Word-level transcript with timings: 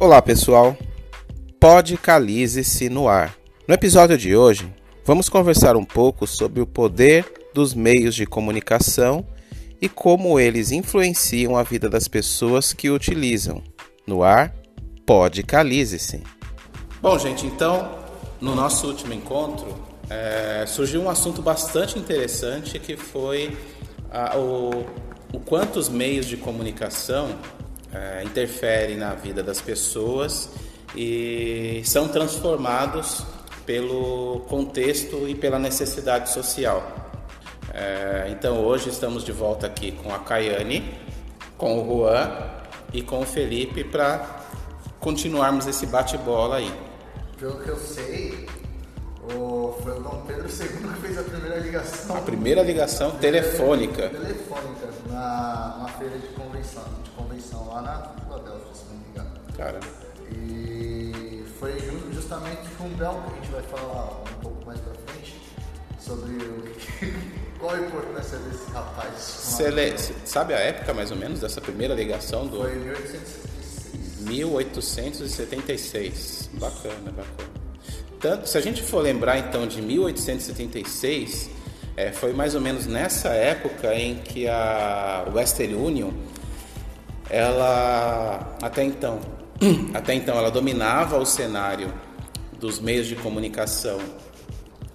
Olá 0.00 0.22
pessoal, 0.22 0.76
Podcalize-se 1.58 2.88
no 2.88 3.08
ar. 3.08 3.34
No 3.66 3.74
episódio 3.74 4.16
de 4.16 4.36
hoje, 4.36 4.72
vamos 5.04 5.28
conversar 5.28 5.76
um 5.76 5.84
pouco 5.84 6.24
sobre 6.24 6.60
o 6.60 6.66
poder 6.66 7.26
dos 7.52 7.74
meios 7.74 8.14
de 8.14 8.24
comunicação 8.24 9.26
e 9.82 9.88
como 9.88 10.38
eles 10.38 10.70
influenciam 10.70 11.56
a 11.56 11.64
vida 11.64 11.88
das 11.88 12.06
pessoas 12.06 12.72
que 12.72 12.88
utilizam. 12.88 13.60
No 14.06 14.22
ar, 14.22 14.54
Podcalize-se. 15.04 16.22
Bom, 17.02 17.18
gente, 17.18 17.44
então, 17.44 17.98
no 18.40 18.54
nosso 18.54 18.86
último 18.86 19.12
encontro, 19.12 19.84
é, 20.08 20.64
surgiu 20.68 21.02
um 21.02 21.10
assunto 21.10 21.42
bastante 21.42 21.98
interessante 21.98 22.78
que 22.78 22.96
foi 22.96 23.58
a, 24.12 24.38
o, 24.38 24.86
o 25.32 25.40
quanto 25.40 25.80
os 25.80 25.88
meios 25.88 26.26
de 26.26 26.36
comunicação 26.36 27.36
é, 27.92 28.22
interferem 28.24 28.96
na 28.96 29.14
vida 29.14 29.42
das 29.42 29.60
pessoas 29.60 30.50
e 30.94 31.82
são 31.84 32.08
transformados 32.08 33.24
pelo 33.64 34.40
contexto 34.48 35.28
e 35.28 35.34
pela 35.34 35.58
necessidade 35.58 36.30
social. 36.30 37.10
É, 37.72 38.28
então 38.30 38.64
hoje 38.64 38.88
estamos 38.88 39.24
de 39.24 39.32
volta 39.32 39.66
aqui 39.66 39.92
com 39.92 40.14
a 40.14 40.18
Caiane, 40.18 40.94
com 41.56 41.82
o 41.82 41.86
Juan 41.86 42.30
e 42.92 43.02
com 43.02 43.20
o 43.20 43.26
Felipe 43.26 43.84
para 43.84 44.44
continuarmos 44.98 45.66
esse 45.66 45.86
bate-bola 45.86 46.56
aí. 46.56 46.72
Pelo 47.38 47.60
que 47.60 47.68
eu 47.68 47.76
sei, 47.76 48.48
foi 49.88 49.98
o 49.98 50.02
Dom 50.02 50.22
Pedro 50.26 50.46
II 50.46 50.68
que 50.68 51.00
fez 51.00 51.18
a 51.18 51.22
primeira 51.22 51.56
ligação. 51.56 52.16
A 52.16 52.20
primeira 52.20 52.62
ligação 52.62 53.10
telefônica. 53.12 54.10
Telefônica, 54.10 54.86
na, 55.08 55.78
na 55.82 55.88
feira 55.98 56.18
de 56.18 56.26
convenção, 56.28 56.84
de 57.02 57.10
convenção 57.10 57.68
lá 57.68 57.82
na 57.82 58.12
Filadélfia, 58.22 58.74
se 58.74 58.84
não 58.90 58.96
me 58.96 59.04
engano. 59.08 59.30
Cara. 59.56 59.80
E 60.30 61.42
foi 61.58 61.72
justamente 62.12 62.68
com 62.76 62.84
o 62.84 62.90
Bel 62.90 63.22
que 63.24 63.32
a 63.32 63.36
gente 63.36 63.50
vai 63.50 63.62
falar 63.62 64.20
um 64.20 64.24
pouco 64.42 64.66
mais 64.66 64.78
pra 64.80 64.92
frente 65.06 65.40
sobre 65.98 66.32
o 66.32 66.62
que, 66.74 67.14
qual 67.58 67.74
a 67.74 67.80
importância 67.80 68.36
desse 68.38 68.70
rapaz. 68.70 69.14
Você 69.16 69.96
sabe 70.26 70.52
a 70.52 70.58
época 70.58 70.92
mais 70.92 71.10
ou 71.10 71.16
menos 71.16 71.40
dessa 71.40 71.62
primeira 71.62 71.94
ligação 71.94 72.46
do. 72.46 72.58
Foi 72.58 72.74
1876. 72.74 74.28
1876. 74.28 76.50
Bacana, 76.54 77.10
bacana. 77.10 77.57
Tanto, 78.20 78.48
se 78.48 78.58
a 78.58 78.60
gente 78.60 78.82
for 78.82 79.00
lembrar 79.00 79.38
então 79.38 79.66
de 79.66 79.80
1876, 79.80 81.50
é, 81.96 82.10
foi 82.10 82.32
mais 82.32 82.54
ou 82.54 82.60
menos 82.60 82.86
nessa 82.86 83.28
época 83.28 83.94
em 83.94 84.16
que 84.16 84.48
a 84.48 85.24
Western 85.32 85.74
Union, 85.74 86.10
ela 87.30 88.56
até 88.60 88.82
então, 88.82 89.20
até 89.94 90.14
então 90.14 90.36
ela 90.36 90.50
dominava 90.50 91.16
o 91.16 91.24
cenário 91.24 91.92
dos 92.58 92.80
meios 92.80 93.06
de 93.06 93.14
comunicação 93.14 93.98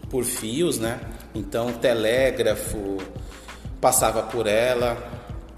por 0.09 0.25
fios, 0.25 0.77
né? 0.77 0.99
Então 1.33 1.71
telégrafo 1.73 2.97
passava 3.79 4.23
por 4.23 4.47
ela, 4.47 4.97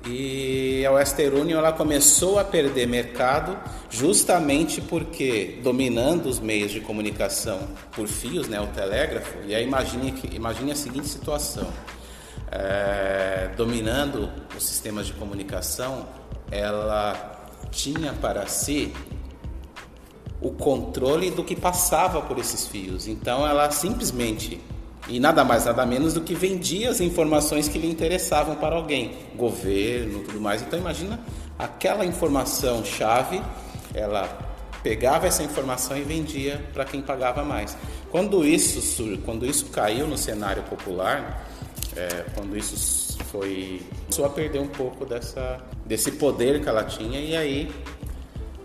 e 0.06 0.86
a 0.86 0.92
Western 0.92 1.40
Union 1.40 1.58
ela 1.58 1.72
começou 1.72 2.38
a 2.38 2.44
perder 2.44 2.88
mercado 2.88 3.58
justamente 3.90 4.80
porque 4.82 5.60
dominando 5.64 6.28
os 6.28 6.40
meios 6.40 6.72
de 6.72 6.80
comunicação 6.80 7.60
por 7.92 8.08
fios, 8.08 8.48
né, 8.48 8.60
o 8.62 8.68
telégrafo, 8.68 9.40
e 9.46 9.56
aí 9.56 9.64
imagine, 9.64 10.14
imagine 10.32 10.72
a 10.72 10.76
seguinte 10.76 11.08
situação, 11.08 11.68
é, 12.52 13.50
dominando 13.58 14.30
os 14.56 14.64
sistemas 14.64 15.08
de 15.08 15.14
comunicação, 15.14 16.08
ela 16.52 17.50
tinha 17.72 18.14
para 18.14 18.46
si 18.48 18.94
o 20.40 20.52
controle 20.52 21.32
do 21.32 21.44
que 21.44 21.56
passava 21.56 22.22
por 22.22 22.38
esses 22.38 22.68
fios. 22.68 23.08
Então 23.08 23.48
ela 23.48 23.72
simplesmente 23.72 24.62
e 25.08 25.20
nada 25.20 25.44
mais, 25.44 25.66
nada 25.66 25.86
menos 25.86 26.14
do 26.14 26.22
que 26.22 26.34
vendia 26.34 26.90
as 26.90 27.00
informações 27.00 27.68
que 27.68 27.78
lhe 27.78 27.90
interessavam 27.90 28.56
para 28.56 28.76
alguém, 28.76 29.12
governo, 29.36 30.24
tudo 30.24 30.42
mais. 30.42 30.62
Então 30.62 30.80
imagina 30.80 31.20
aquela 31.60 32.06
informação 32.06 32.84
chave, 32.84 33.42
ela 33.94 34.28
pegava 34.82 35.28
essa 35.28 35.44
informação 35.44 35.98
e 35.98 36.02
vendia 36.02 36.64
para 36.74 36.86
quem 36.86 37.02
pagava 37.02 37.44
mais. 37.44 37.78
Quando 38.12 38.46
isso 38.46 39.20
quando 39.24 39.46
isso 39.46 39.68
caiu 39.68 40.08
no 40.08 40.18
cenário 40.18 40.64
popular, 40.64 41.48
é, 41.96 42.26
quando 42.34 42.58
isso 42.58 43.18
foi 43.32 43.82
começou 44.02 44.26
a 44.26 44.30
perder 44.30 44.60
um 44.60 44.68
pouco 44.68 45.06
dessa 45.06 45.60
desse 45.86 46.14
poder 46.14 46.62
que 46.62 46.70
ela 46.70 46.84
tinha 46.84 47.20
e 47.20 47.36
aí 47.36 47.72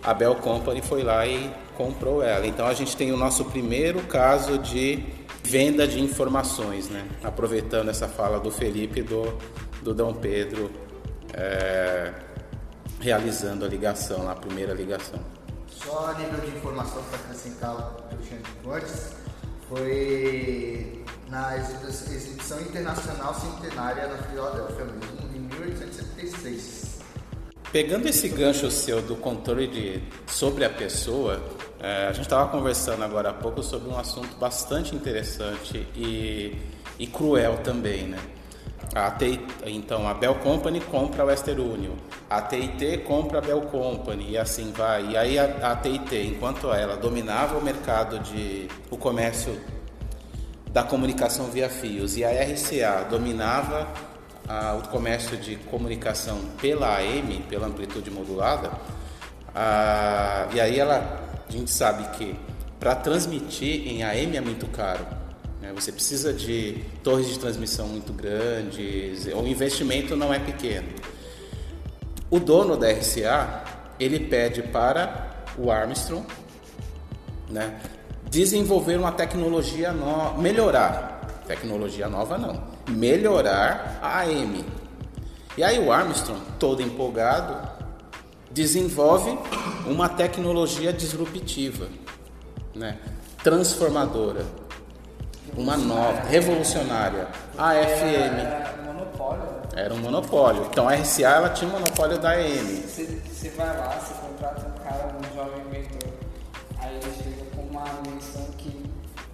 a 0.03 0.15
Bell 0.15 0.37
Company 0.37 0.81
foi 0.81 1.03
lá 1.03 1.27
e 1.27 1.51
comprou 1.77 2.23
ela. 2.23 2.47
Então 2.47 2.67
a 2.67 2.73
gente 2.73 2.97
tem 2.97 3.13
o 3.13 3.17
nosso 3.17 3.45
primeiro 3.47 4.01
caso 4.03 4.59
de 4.59 5.05
venda 5.51 5.85
de 5.85 6.01
informações, 6.01 6.89
né? 6.89 7.05
Aproveitando 7.25 7.89
essa 7.89 8.07
fala 8.07 8.39
do 8.39 8.53
Felipe 8.53 9.01
e 9.01 9.03
do, 9.03 9.37
do 9.83 9.93
Dom 9.93 10.15
Pedro 10.15 10.71
é, 11.35 12.13
realizando 13.01 13.65
a 13.65 13.69
ligação, 13.69 14.31
a 14.31 14.37
primeira 14.37 14.73
ligação. 14.73 15.19
Só 15.67 16.15
a 16.15 16.19
nível 16.21 16.39
de 16.39 16.57
informação 16.57 17.03
para 17.03 17.19
acrescentar 17.19 17.75
o 17.75 18.17
dito 18.23 18.71
antes, 18.71 19.13
foi 19.69 21.03
na 21.29 21.57
exibição 21.57 22.61
internacional 22.61 23.35
centenária 23.35 24.07
na 24.07 24.19
Filadélfia 24.19 24.85
mesmo, 24.85 25.37
em 25.37 25.41
1876. 25.41 27.01
Pegando 27.73 28.07
esse 28.07 28.29
gancho 28.29 28.71
seu 28.71 29.03
do 29.03 29.17
controle 29.17 29.67
de, 29.67 30.03
sobre 30.29 30.65
a 30.65 30.71
pessoa, 30.71 31.43
é, 31.83 32.09
a 32.09 32.13
gente 32.13 32.25
estava 32.25 32.51
conversando 32.51 33.03
agora 33.03 33.31
há 33.31 33.33
pouco 33.33 33.63
sobre 33.63 33.89
um 33.89 33.99
assunto 33.99 34.37
bastante 34.37 34.95
interessante 34.95 35.79
e, 35.97 36.55
e 36.99 37.07
cruel 37.07 37.59
também, 37.59 38.03
né? 38.03 38.19
A 38.95 39.17
então, 39.67 40.07
a 40.09 40.13
Bell 40.13 40.35
Company 40.37 40.81
compra 40.81 41.23
a 41.23 41.27
Western 41.27 41.61
Union, 41.61 41.93
a 42.29 42.43
TIT 42.43 42.99
compra 43.07 43.39
a 43.39 43.41
Bell 43.41 43.63
Company 43.63 44.31
e 44.31 44.39
assim 44.39 44.73
vai. 44.73 45.11
E 45.11 45.17
aí 45.17 45.39
a, 45.39 45.71
a 45.71 45.77
TIT, 45.77 46.17
enquanto 46.17 46.73
ela 46.73 46.97
dominava 46.97 47.57
o 47.57 47.63
mercado 47.63 48.19
de 48.19 48.69
o 48.91 48.97
comércio 48.97 49.59
da 50.73 50.83
comunicação 50.83 51.47
via 51.47 51.71
fios 51.71 52.17
e 52.17 52.25
a 52.25 52.31
RCA 52.31 53.07
dominava 53.09 53.89
o 54.79 54.89
comércio 54.89 55.37
de 55.37 55.55
comunicação 55.57 56.41
pela 56.61 56.97
AM, 56.97 57.45
pela 57.49 57.69
amplitude 57.69 58.11
modulada, 58.11 58.73
e 60.53 60.61
aí 60.61 60.79
ela 60.79 61.30
a 61.51 61.53
gente 61.53 61.71
sabe 61.71 62.17
que 62.17 62.37
para 62.79 62.95
transmitir 62.95 63.89
em 63.89 64.05
AM 64.05 64.37
é 64.37 64.41
muito 64.41 64.69
caro. 64.69 65.05
Né? 65.61 65.73
Você 65.75 65.91
precisa 65.91 66.33
de 66.33 66.85
torres 67.03 67.29
de 67.29 67.39
transmissão 67.41 67.89
muito 67.89 68.13
grandes, 68.13 69.27
o 69.27 69.47
investimento 69.47 70.15
não 70.15 70.33
é 70.33 70.39
pequeno. 70.39 70.87
O 72.31 72.39
dono 72.39 72.77
da 72.77 72.89
RCA 72.89 73.65
ele 73.99 74.21
pede 74.21 74.63
para 74.63 75.45
o 75.59 75.73
Armstrong 75.73 76.25
né, 77.49 77.81
desenvolver 78.31 78.97
uma 78.97 79.11
tecnologia 79.11 79.93
nova, 79.93 80.41
melhorar, 80.41 81.43
tecnologia 81.49 82.09
nova 82.09 82.39
não, 82.39 82.63
melhorar 82.89 83.99
a 84.01 84.21
AM. 84.21 84.65
E 85.59 85.65
aí 85.65 85.81
o 85.81 85.91
Armstrong, 85.91 86.41
todo 86.61 86.81
empolgado, 86.81 87.80
desenvolve 88.51 89.39
uma 89.87 90.09
tecnologia 90.09 90.93
disruptiva, 90.93 91.89
né? 92.75 92.99
transformadora, 93.43 94.45
uma 95.57 95.77
nova, 95.77 96.21
revolucionária. 96.23 97.29
A 97.57 97.73
FM 97.75 98.39
era 98.39 98.75
um 98.81 98.93
monopólio. 98.93 99.43
Era 99.75 99.95
um 99.95 99.99
monopólio. 99.99 100.67
Então 100.71 100.89
a 100.89 100.95
RCA 100.95 101.29
ela 101.29 101.51
tinha 101.51 101.69
um 101.71 101.73
monopólio 101.73 102.19
da 102.19 102.31
AM. 102.31 102.83
Você 102.83 103.51
vai 103.57 103.77
lá, 103.77 103.99
você 103.99 104.15
contrata 104.15 104.67
um 104.67 104.83
cara, 104.83 105.15
um 105.17 105.37
jovem 105.37 105.61
inventor, 105.67 106.13
aí 106.79 106.97
ele 106.97 107.13
chega 107.23 107.45
com 107.55 107.63
uma 107.63 107.85
invenção 108.07 108.45
que 108.59 108.85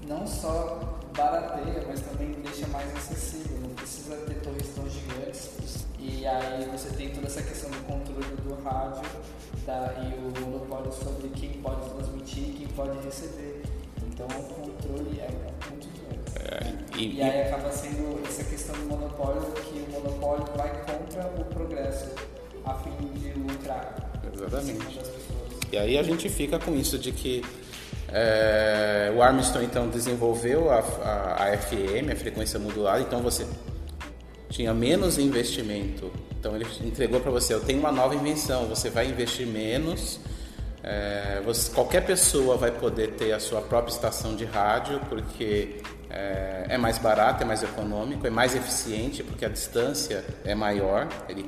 não 0.07 0.27
só 0.27 1.01
barateia, 1.17 1.85
mas 1.89 2.01
também 2.01 2.33
deixa 2.45 2.67
mais 2.69 2.95
acessível. 2.97 3.76
Precisa 3.87 4.17
ter 4.17 4.35
torres 4.41 4.67
tão 4.75 4.85
gigantes. 4.91 5.87
E 6.01 6.27
aí 6.27 6.69
você 6.73 6.89
tem 6.97 7.11
toda 7.11 7.29
essa 7.29 7.41
questão 7.41 7.71
do 7.71 7.77
controle 7.87 8.37
do 8.43 8.61
rádio 8.65 9.09
da, 9.65 9.95
e 10.03 10.13
o 10.19 10.41
monopólio 10.41 10.93
sobre 10.93 11.29
quem 11.29 11.51
pode 11.63 11.89
transmitir 11.91 12.49
e 12.49 12.53
quem 12.53 12.67
pode 12.67 12.99
receber. 13.05 13.63
Então 14.09 14.27
o 14.27 14.43
controle 14.43 15.21
é 15.21 15.31
muito 15.71 15.87
grande. 16.01 16.21
É, 16.35 16.99
e, 16.99 17.17
e, 17.19 17.23
aí 17.23 17.43
acaba 17.43 17.71
sendo 17.71 18.27
essa 18.27 18.43
questão 18.43 18.75
do 18.75 18.87
monopólio 18.87 19.43
que 19.53 19.79
o 19.79 19.93
monopólio 19.93 20.47
vai 20.57 20.85
contra 20.85 21.25
o 21.41 21.45
progresso 21.45 22.11
a 22.65 22.75
fim 22.75 22.91
de 23.15 23.39
lucrar. 23.39 24.21
Exatamente. 24.35 25.01
E 25.71 25.79
aí 25.79 25.97
a 25.97 26.03
gente 26.03 26.29
fica 26.29 26.59
com 26.59 26.75
isso 26.75 26.99
de 26.99 27.13
que 27.13 27.41
é, 28.09 29.13
o 29.15 29.23
Armstrong 29.23 29.65
então 29.65 29.89
desenvolveu 29.89 30.73
a, 30.73 30.79
a, 30.79 31.45
a, 31.45 31.57
FM, 31.57 32.11
a 32.13 32.17
frequência 32.17 32.59
modulada, 32.59 33.01
então 33.01 33.21
você 33.21 33.47
tinha 34.49 34.73
menos 34.73 35.19
investimento. 35.19 36.11
Então 36.39 36.55
ele 36.55 36.67
entregou 36.85 37.21
para 37.21 37.31
você, 37.31 37.55
eu 37.55 37.61
tenho 37.61 37.81
uma 37.81 37.93
nova 37.93 38.15
invenção, 38.15 38.67
você 38.67 38.91
vai 38.91 39.09
investir 39.09 39.47
menos 39.47 40.21
É, 40.89 41.43
você, 41.45 41.73
qualquer 41.73 42.07
pessoa 42.07 42.57
vai 42.57 42.71
poder 42.71 43.15
ter 43.15 43.33
a 43.33 43.41
sua 43.41 43.61
própria 43.61 43.93
estação 43.93 44.37
de 44.37 44.45
rádio, 44.45 45.01
porque 45.09 45.81
é, 46.09 46.67
é, 46.69 46.79
mais 46.79 46.97
barato, 46.97 47.43
é 47.43 47.45
mais 47.45 47.61
econômico, 47.65 48.25
é 48.25 48.31
mais 48.31 48.55
eficiente, 48.55 49.25
porque 49.25 49.45
a 49.45 49.49
distância 49.49 50.25
é 50.45 50.55
maior, 50.55 51.09
ele, 51.29 51.41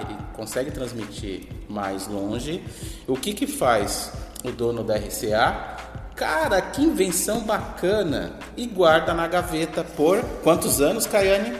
ele 0.00 0.16
consegue 0.32 0.70
transmitir 0.70 1.46
mais 1.68 2.08
longe. 2.08 2.64
O 3.06 3.16
que, 3.16 3.34
que 3.34 3.46
faz 3.46 4.10
o 4.42 4.50
dono 4.50 4.82
da 4.82 4.96
RCA? 4.96 5.76
Cara, 6.14 6.62
que 6.62 6.80
invenção 6.80 7.40
bacana! 7.40 8.32
E 8.56 8.66
guarda 8.66 9.12
na 9.12 9.28
gaveta 9.28 9.84
por 9.84 10.22
quantos 10.42 10.80
anos, 10.80 11.06
Caiane? 11.06 11.52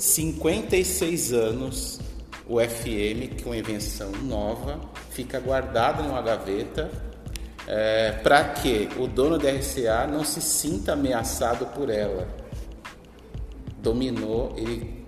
56. 0.00 1.20
56 1.20 1.32
anos. 1.32 2.00
O 2.48 2.58
FM, 2.58 3.44
com 3.44 3.54
invenção 3.54 4.10
nova, 4.24 4.80
fica 5.10 5.38
guardado 5.38 6.02
numa 6.02 6.20
gaveta 6.20 6.90
é, 7.64 8.10
para 8.10 8.42
que 8.54 8.88
o 8.98 9.06
dono 9.06 9.38
da 9.38 9.50
RCA 9.52 10.08
não 10.10 10.24
se 10.24 10.40
sinta 10.40 10.94
ameaçado 10.94 11.66
por 11.66 11.88
ela. 11.88 12.26
Dominou, 13.78 14.52
ele, 14.56 15.06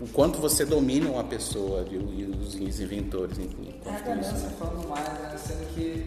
o 0.00 0.06
quanto 0.08 0.38
você 0.38 0.64
domina 0.64 1.10
uma 1.10 1.24
pessoa 1.24 1.84
e 1.90 1.98
os, 2.24 2.54
inventores. 2.80 3.38
É 3.84 3.90
a 3.90 4.00
ganância 4.00 4.48
falando 4.58 4.88
mais, 4.88 5.06
né? 5.06 5.36
sendo 5.36 5.74
que 5.74 6.06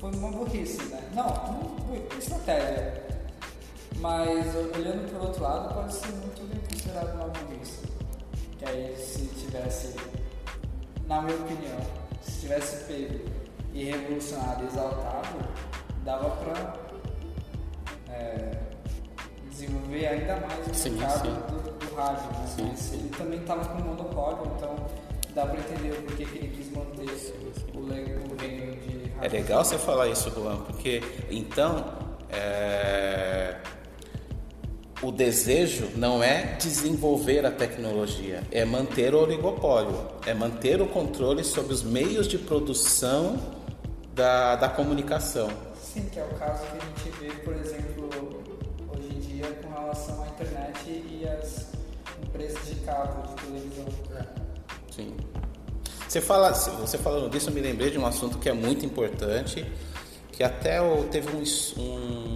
foi 0.00 0.10
uma 0.12 0.30
burrice, 0.30 0.82
né? 0.84 1.02
Não, 1.14 1.26
uma 1.26 2.18
estratégia. 2.18 3.21
Mas 4.02 4.52
olhando 4.56 5.08
por 5.12 5.28
outro 5.28 5.44
lado, 5.44 5.74
pode 5.74 5.94
ser 5.94 6.08
muito 6.08 6.42
bem 6.48 6.60
considerado 6.68 7.14
uma 7.14 7.28
burrice. 7.28 7.78
Que 8.58 8.64
aí 8.64 8.96
se 8.96 9.26
tivesse, 9.26 9.94
na 11.06 11.22
minha 11.22 11.36
opinião, 11.36 11.78
se 12.20 12.40
tivesse 12.40 12.84
pego 12.84 13.20
e 13.72 13.84
revolucionário 13.84 14.66
exaltado, 14.66 15.38
dava 16.04 16.30
para 16.30 16.74
é, 18.12 18.58
desenvolver 19.48 20.06
ainda 20.08 20.36
mais 20.48 20.66
o 20.66 20.74
sim, 20.74 20.90
mercado 20.90 21.28
sim. 21.28 21.34
Do, 21.54 21.78
do, 21.78 21.94
rádio. 21.94 22.24
Né? 22.24 22.46
Sim, 22.48 22.68
Mas 22.68 22.92
ele 22.94 23.08
também 23.10 23.40
estava 23.40 23.64
com 23.66 23.82
monopólio, 23.84 24.52
então 24.56 24.74
dá 25.32 25.46
para 25.46 25.60
entender 25.60 25.92
o 25.92 26.02
porquê 26.02 26.24
que 26.24 26.38
ele 26.38 26.48
quis 26.48 26.72
manter 26.72 27.08
o, 27.72 27.78
o 27.78 27.86
reino 28.36 28.76
de 28.80 29.10
rádio. 29.10 29.20
É 29.20 29.28
legal 29.28 29.64
você 29.64 29.78
falar 29.78 30.08
isso, 30.08 30.28
Juan, 30.32 30.56
porque 30.62 31.00
então 31.30 31.84
é... 32.30 33.56
o 35.02 35.10
desejo 35.10 35.90
não 35.96 36.22
é 36.22 36.56
desenvolver 36.60 37.44
a 37.44 37.50
tecnologia, 37.50 38.42
é 38.52 38.64
manter 38.64 39.14
o 39.14 39.20
oligopólio, 39.20 40.06
é 40.24 40.32
manter 40.32 40.80
o 40.80 40.86
controle 40.86 41.42
sobre 41.42 41.74
os 41.74 41.82
meios 41.82 42.28
de 42.28 42.38
produção 42.38 43.36
da, 44.14 44.54
da 44.54 44.68
comunicação. 44.68 45.50
Sim, 45.82 46.08
que 46.10 46.20
é 46.20 46.24
o 46.24 46.34
caso 46.38 46.62
que 46.62 46.76
a 46.76 46.80
gente 46.80 47.18
vê, 47.18 47.30
por 47.40 47.54
exemplo, 47.54 48.08
hoje 48.94 49.08
em 49.14 49.18
dia 49.18 49.46
com 49.62 49.70
relação 49.70 50.22
à 50.22 50.28
internet 50.28 50.78
e 50.86 51.28
as 51.28 51.66
empresas 52.22 52.64
de 52.66 52.76
cabo, 52.76 53.26
de 53.26 53.42
televisão. 53.42 53.86
É. 54.16 54.24
Sim. 54.94 55.16
Você, 56.08 56.20
fala, 56.20 56.52
você 56.52 56.96
falando 56.96 57.28
disso, 57.28 57.50
eu 57.50 57.54
me 57.54 57.60
lembrei 57.60 57.90
de 57.90 57.98
um 57.98 58.06
assunto 58.06 58.38
que 58.38 58.48
é 58.48 58.52
muito 58.52 58.86
importante, 58.86 59.66
que 60.30 60.44
até 60.44 60.78
teve 61.10 61.28
um, 61.34 61.42
um, 61.82 62.31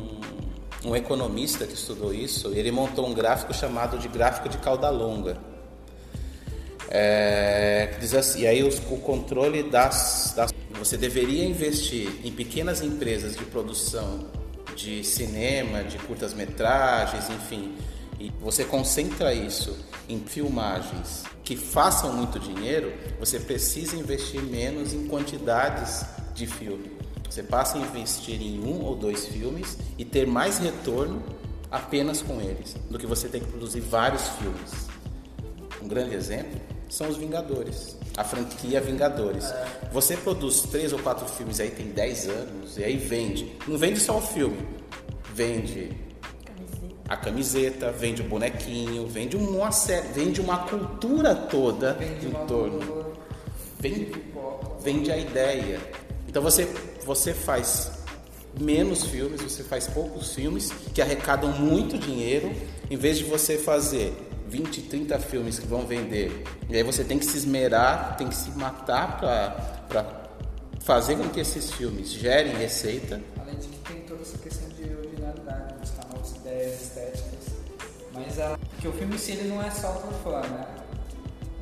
um 0.86 0.94
economista 0.94 1.66
que 1.66 1.74
estudou 1.74 2.14
isso, 2.14 2.52
e 2.54 2.58
ele 2.58 2.70
montou 2.70 3.06
um 3.06 3.12
gráfico 3.12 3.52
chamado 3.52 3.98
de 3.98 4.08
gráfico 4.08 4.48
de 4.48 4.58
cauda 4.58 4.88
longa. 4.88 5.36
É, 6.88 7.96
diz 8.00 8.14
assim, 8.14 8.42
e 8.42 8.46
aí 8.46 8.62
os, 8.62 8.78
o 8.78 8.96
controle 8.98 9.64
das, 9.64 10.32
das 10.36 10.54
você 10.78 10.96
deveria 10.96 11.44
investir 11.44 12.08
em 12.22 12.30
pequenas 12.30 12.82
empresas 12.82 13.34
de 13.34 13.44
produção 13.44 14.26
de 14.76 15.02
cinema, 15.02 15.82
de 15.82 15.98
curtas-metragens, 15.98 17.28
enfim, 17.30 17.74
e 18.20 18.30
você 18.40 18.64
concentra 18.64 19.32
isso 19.32 19.76
em 20.08 20.20
filmagens 20.20 21.24
que 21.42 21.56
façam 21.56 22.12
muito 22.12 22.38
dinheiro, 22.38 22.92
você 23.18 23.40
precisa 23.40 23.96
investir 23.96 24.42
menos 24.42 24.92
em 24.92 25.06
quantidades 25.06 26.04
de 26.34 26.46
filme. 26.46 26.95
Você 27.28 27.42
passa 27.42 27.78
a 27.78 27.80
investir 27.80 28.40
em 28.40 28.60
um 28.60 28.82
ou 28.84 28.94
dois 28.94 29.26
filmes 29.26 29.78
e 29.98 30.04
ter 30.04 30.26
mais 30.26 30.58
retorno 30.58 31.22
apenas 31.70 32.22
com 32.22 32.40
eles, 32.40 32.74
do 32.90 32.98
que 32.98 33.06
você 33.06 33.28
tem 33.28 33.40
que 33.40 33.48
produzir 33.48 33.80
vários 33.80 34.28
filmes. 34.30 34.88
Um 35.82 35.88
grande 35.88 36.14
exemplo 36.14 36.60
são 36.88 37.08
os 37.08 37.16
Vingadores 37.16 37.96
a 38.16 38.24
franquia 38.24 38.80
Vingadores. 38.80 39.52
Você 39.92 40.16
produz 40.16 40.62
três 40.62 40.92
ou 40.92 40.98
quatro 40.98 41.26
filmes 41.28 41.60
aí 41.60 41.70
tem 41.70 41.88
10 41.88 42.28
anos 42.28 42.78
e 42.78 42.84
aí 42.84 42.96
vende. 42.96 43.56
Não 43.68 43.76
vende 43.76 44.00
só 44.00 44.16
o 44.16 44.20
filme, 44.20 44.58
vende 45.34 45.92
a 47.08 47.16
camiseta, 47.16 47.92
vende 47.92 48.22
o 48.22 48.24
bonequinho, 48.24 49.06
vende 49.06 49.36
uma 49.36 49.70
série, 49.70 50.08
vende 50.08 50.40
uma 50.40 50.58
cultura 50.66 51.34
toda 51.34 51.92
vende 51.92 52.26
em 52.26 52.46
torno. 52.46 53.14
Vende, 53.78 54.12
vende 54.80 55.12
a 55.12 55.18
ideia. 55.18 55.78
Então 56.26 56.42
você, 56.42 56.66
você 57.06 57.32
faz 57.32 57.92
menos 58.60 59.04
filmes, 59.04 59.40
você 59.40 59.62
faz 59.62 59.86
poucos 59.86 60.34
filmes 60.34 60.72
que 60.92 61.00
arrecadam 61.00 61.52
muito 61.52 61.96
dinheiro, 61.96 62.52
em 62.90 62.96
vez 62.96 63.18
de 63.18 63.24
você 63.24 63.56
fazer 63.56 64.12
20, 64.48 64.82
30 64.82 65.18
filmes 65.20 65.58
que 65.58 65.66
vão 65.66 65.86
vender. 65.86 66.44
E 66.68 66.76
aí 66.76 66.82
você 66.82 67.04
tem 67.04 67.18
que 67.18 67.24
se 67.24 67.36
esmerar, 67.36 68.16
tem 68.16 68.28
que 68.28 68.34
se 68.34 68.50
matar 68.50 69.18
para 69.18 70.26
fazer 70.80 71.16
com 71.16 71.28
que 71.28 71.38
esses 71.38 71.70
filmes 71.70 72.10
gerem 72.10 72.56
receita. 72.56 73.20
Além 73.40 73.56
de 73.56 73.68
que 73.68 73.78
tem 73.92 74.00
toda 74.00 74.22
essa 74.22 74.38
questão 74.38 74.68
de 74.70 74.82
originalidade, 74.94 75.74
buscar 75.74 76.08
novas 76.12 76.32
ideias 76.32 76.82
estéticas. 76.82 77.46
Mas 78.12 78.38
a, 78.40 78.58
que 78.80 78.88
o 78.88 78.92
filme 78.92 79.14
em 79.14 79.18
si 79.18 79.32
ele 79.32 79.48
não 79.48 79.62
é 79.62 79.70
só 79.70 79.92
por 79.92 80.12
fã, 80.24 80.40
né? 80.40 80.66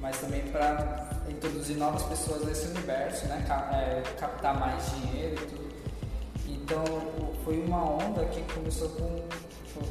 Mas 0.00 0.19
também 0.19 0.41
para 0.52 1.13
introduzir 1.44 1.76
novas 1.76 2.02
pessoas 2.05 2.44
nesse 2.44 2.69
universo, 2.69 3.26
né? 3.26 3.44
É, 3.73 4.02
captar 4.19 4.58
mais 4.58 4.91
dinheiro 4.93 5.35
e 5.35 5.46
tudo. 5.46 5.75
Então 6.49 6.85
foi 7.44 7.61
uma 7.61 7.85
onda 7.85 8.25
que 8.26 8.41
começou 8.55 8.88
com 8.91 9.23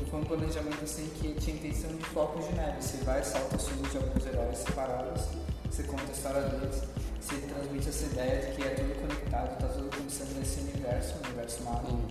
foi 0.10 0.20
um 0.22 0.24
planejamento 0.24 0.82
assim 0.82 1.10
que 1.20 1.34
tinha 1.34 1.58
intenção 1.58 1.94
de 1.96 2.06
foco 2.06 2.42
genérico. 2.42 2.82
Você 2.82 2.98
vai, 3.04 3.22
salta 3.22 3.58
assuntos 3.58 3.92
de 3.92 3.98
alguns 3.98 4.26
heróis 4.26 4.58
separados, 4.60 5.24
você 5.70 5.84
conta 5.84 6.04
a 6.04 6.12
história 6.12 6.42
deles, 6.42 6.84
você 7.20 7.36
transmite 7.36 7.90
essa 7.90 8.06
ideia 8.06 8.42
de 8.45 8.56
que 8.56 8.64
é 8.64 8.69
tudo 8.69 9.02
conectado, 9.02 9.54
está 9.54 9.68
tudo 9.68 9.90
acontecendo 9.94 10.40
nesse 10.40 10.62
universo, 10.62 11.16
universo 11.26 11.64
Marvel. 11.64 11.92
Uhum. 11.92 12.07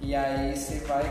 E 0.00 0.14
aí 0.14 0.56
você 0.56 0.80
vai 0.80 1.04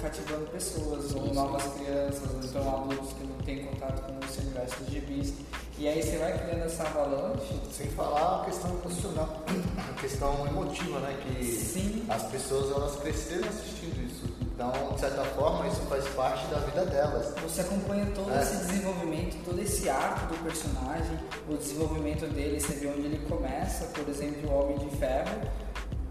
cativando 0.00 0.46
pessoas, 0.50 1.14
ou 1.14 1.32
novas 1.32 1.64
crianças, 1.74 2.30
ou 2.30 2.40
então 2.42 2.82
adultos 2.82 3.12
que 3.14 3.24
não 3.24 3.36
têm 3.38 3.64
contato 3.64 4.02
com 4.02 4.26
esse 4.26 4.40
universo 4.40 4.76
dos 4.82 4.92
gibis. 4.92 5.34
E 5.82 5.88
aí 5.88 6.00
você 6.00 6.16
vai 6.16 6.38
criando 6.38 6.64
essa 6.64 6.84
avalanche. 6.84 7.60
Sem 7.72 7.88
falar 7.88 8.42
a 8.42 8.44
questão 8.44 8.70
emocional, 8.70 9.42
a 9.76 10.00
questão 10.00 10.46
emotiva, 10.46 11.00
né? 11.00 11.18
Que 11.24 11.44
Sim. 11.44 12.06
as 12.08 12.22
pessoas 12.30 12.70
elas 12.70 13.00
cresceram 13.00 13.48
assistindo 13.48 14.00
isso. 14.06 14.32
Então, 14.42 14.70
de 14.94 15.00
certa 15.00 15.24
forma, 15.24 15.66
isso 15.66 15.80
faz 15.88 16.06
parte 16.10 16.46
da 16.46 16.58
vida 16.58 16.86
delas. 16.86 17.34
Você 17.42 17.62
acompanha 17.62 18.06
todo 18.14 18.32
é. 18.32 18.40
esse 18.40 18.58
desenvolvimento, 18.58 19.44
todo 19.44 19.60
esse 19.60 19.90
arco 19.90 20.32
do 20.32 20.44
personagem, 20.44 21.18
o 21.48 21.56
desenvolvimento 21.56 22.26
dele, 22.32 22.60
você 22.60 22.74
vê 22.74 22.86
onde 22.86 23.00
ele 23.00 23.26
começa, 23.28 23.86
por 23.86 24.08
exemplo, 24.08 24.48
o 24.48 24.54
Homem 24.54 24.78
de 24.78 24.96
Ferro. 24.98 25.36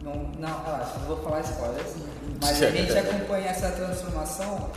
Não, 0.03 0.15
não 0.37 0.63
relaxa, 0.65 0.99
não 0.99 1.07
vou 1.07 1.23
falar 1.23 1.39
spoilers, 1.41 1.95
mas 2.41 2.61
a 2.61 2.71
gente 2.75 2.97
acompanha 2.97 3.47
essa 3.47 3.71
transformação 3.71 4.69